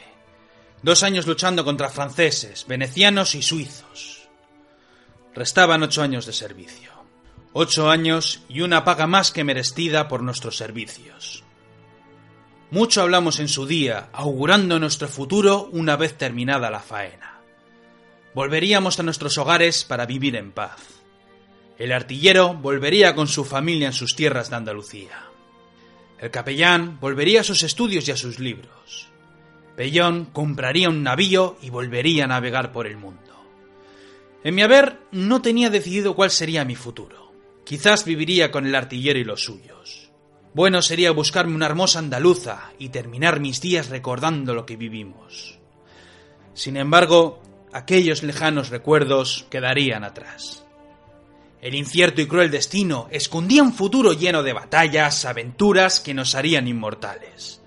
Dos 0.81 1.03
años 1.03 1.25
luchando 1.25 1.63
contra 1.63 1.87
franceses, 1.87 2.65
venecianos 2.67 3.33
y 3.33 3.41
suizos. 3.41 4.27
Restaban 5.33 5.83
ocho 5.83 6.01
años 6.01 6.25
de 6.25 6.33
servicio. 6.33 6.91
Ocho 7.53 7.89
años 7.89 8.41
y 8.49 8.59
una 8.59 8.83
paga 8.83 9.07
más 9.07 9.31
que 9.31 9.45
merecida 9.45 10.09
por 10.09 10.21
nuestros 10.21 10.57
servicios. 10.57 11.45
Mucho 12.73 13.03
hablamos 13.03 13.39
en 13.39 13.49
su 13.49 13.67
día, 13.67 14.09
augurando 14.13 14.79
nuestro 14.79 15.07
futuro 15.07 15.69
una 15.73 15.95
vez 15.95 16.17
terminada 16.17 16.71
la 16.71 16.79
faena. 16.79 17.39
Volveríamos 18.33 18.99
a 18.99 19.03
nuestros 19.03 19.37
hogares 19.37 19.83
para 19.83 20.07
vivir 20.07 20.35
en 20.35 20.51
paz. 20.51 20.81
El 21.77 21.91
artillero 21.91 22.55
volvería 22.55 23.13
con 23.13 23.27
su 23.27 23.45
familia 23.45 23.85
en 23.85 23.93
sus 23.93 24.15
tierras 24.15 24.49
de 24.49 24.55
Andalucía. 24.55 25.25
El 26.17 26.31
capellán 26.31 26.99
volvería 26.99 27.41
a 27.41 27.43
sus 27.43 27.61
estudios 27.61 28.07
y 28.07 28.11
a 28.11 28.17
sus 28.17 28.39
libros. 28.39 29.07
Pellón 29.75 30.25
compraría 30.33 30.89
un 30.89 31.03
navío 31.03 31.57
y 31.61 31.69
volvería 31.69 32.23
a 32.23 32.27
navegar 32.27 32.71
por 32.71 32.87
el 32.87 32.97
mundo. 32.97 33.35
En 34.43 34.55
mi 34.55 34.63
haber 34.63 34.97
no 35.11 35.43
tenía 35.43 35.69
decidido 35.69 36.15
cuál 36.15 36.31
sería 36.31 36.65
mi 36.65 36.73
futuro. 36.73 37.31
Quizás 37.65 38.03
viviría 38.03 38.49
con 38.49 38.65
el 38.65 38.73
artillero 38.73 39.19
y 39.19 39.25
los 39.25 39.43
suyos. 39.43 40.02
Bueno 40.53 40.83
sería 40.83 41.11
buscarme 41.11 41.55
una 41.55 41.65
hermosa 41.65 41.97
andaluza 41.97 42.71
y 42.77 42.89
terminar 42.89 43.39
mis 43.39 43.59
días 43.59 43.89
recordando 43.89 44.53
lo 44.53 44.67
que 44.67 44.77
vivimos. 44.77 45.57
Sin 46.53 46.77
embargo, 46.77 47.41
aquellos 47.71 48.21
lejanos 48.21 48.69
recuerdos 48.69 49.47
quedarían 49.49 50.03
atrás. 50.03 50.63
El 51.59 51.73
incierto 51.73 52.21
y 52.21 52.27
cruel 52.27 52.51
destino 52.51 53.07
escondía 53.09 53.63
un 53.63 53.73
futuro 53.73 54.13
lleno 54.13 54.43
de 54.43 54.53
batallas, 54.53 55.25
aventuras 55.25 55.99
que 55.99 56.13
nos 56.13 56.35
harían 56.35 56.67
inmortales. 56.67 57.61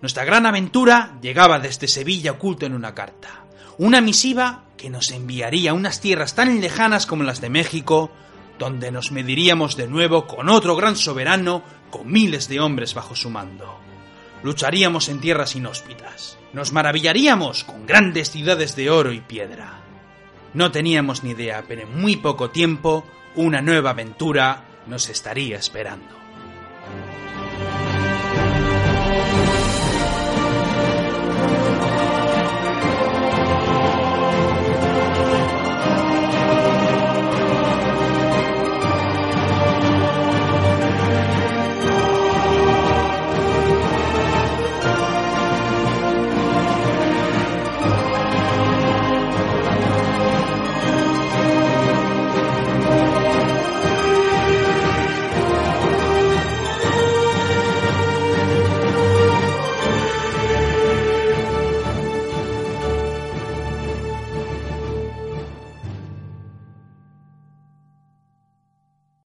Nuestra 0.00 0.24
gran 0.24 0.46
aventura 0.46 1.18
llegaba 1.20 1.58
desde 1.58 1.88
Sevilla 1.88 2.32
oculto 2.32 2.64
en 2.64 2.74
una 2.74 2.94
carta, 2.94 3.44
una 3.78 4.00
misiva 4.00 4.66
que 4.76 4.90
nos 4.90 5.10
enviaría 5.10 5.72
a 5.72 5.74
unas 5.74 6.00
tierras 6.00 6.36
tan 6.36 6.60
lejanas 6.60 7.06
como 7.06 7.24
las 7.24 7.40
de 7.40 7.50
México, 7.50 8.12
donde 8.58 8.92
nos 8.92 9.10
mediríamos 9.10 9.76
de 9.76 9.88
nuevo 9.88 10.26
con 10.26 10.48
otro 10.48 10.76
gran 10.76 10.94
soberano 10.94 11.62
con 11.90 12.10
miles 12.10 12.48
de 12.48 12.60
hombres 12.60 12.94
bajo 12.94 13.16
su 13.16 13.30
mando. 13.30 13.78
Lucharíamos 14.42 15.08
en 15.08 15.20
tierras 15.20 15.56
inhóspitas. 15.56 16.38
Nos 16.52 16.72
maravillaríamos 16.72 17.64
con 17.64 17.86
grandes 17.86 18.30
ciudades 18.30 18.76
de 18.76 18.90
oro 18.90 19.12
y 19.12 19.20
piedra. 19.20 19.80
No 20.54 20.70
teníamos 20.70 21.24
ni 21.24 21.30
idea, 21.30 21.64
pero 21.66 21.82
en 21.82 22.00
muy 22.00 22.16
poco 22.16 22.50
tiempo 22.50 23.04
una 23.34 23.60
nueva 23.60 23.90
aventura 23.90 24.64
nos 24.86 25.08
estaría 25.08 25.56
esperando. 25.56 26.17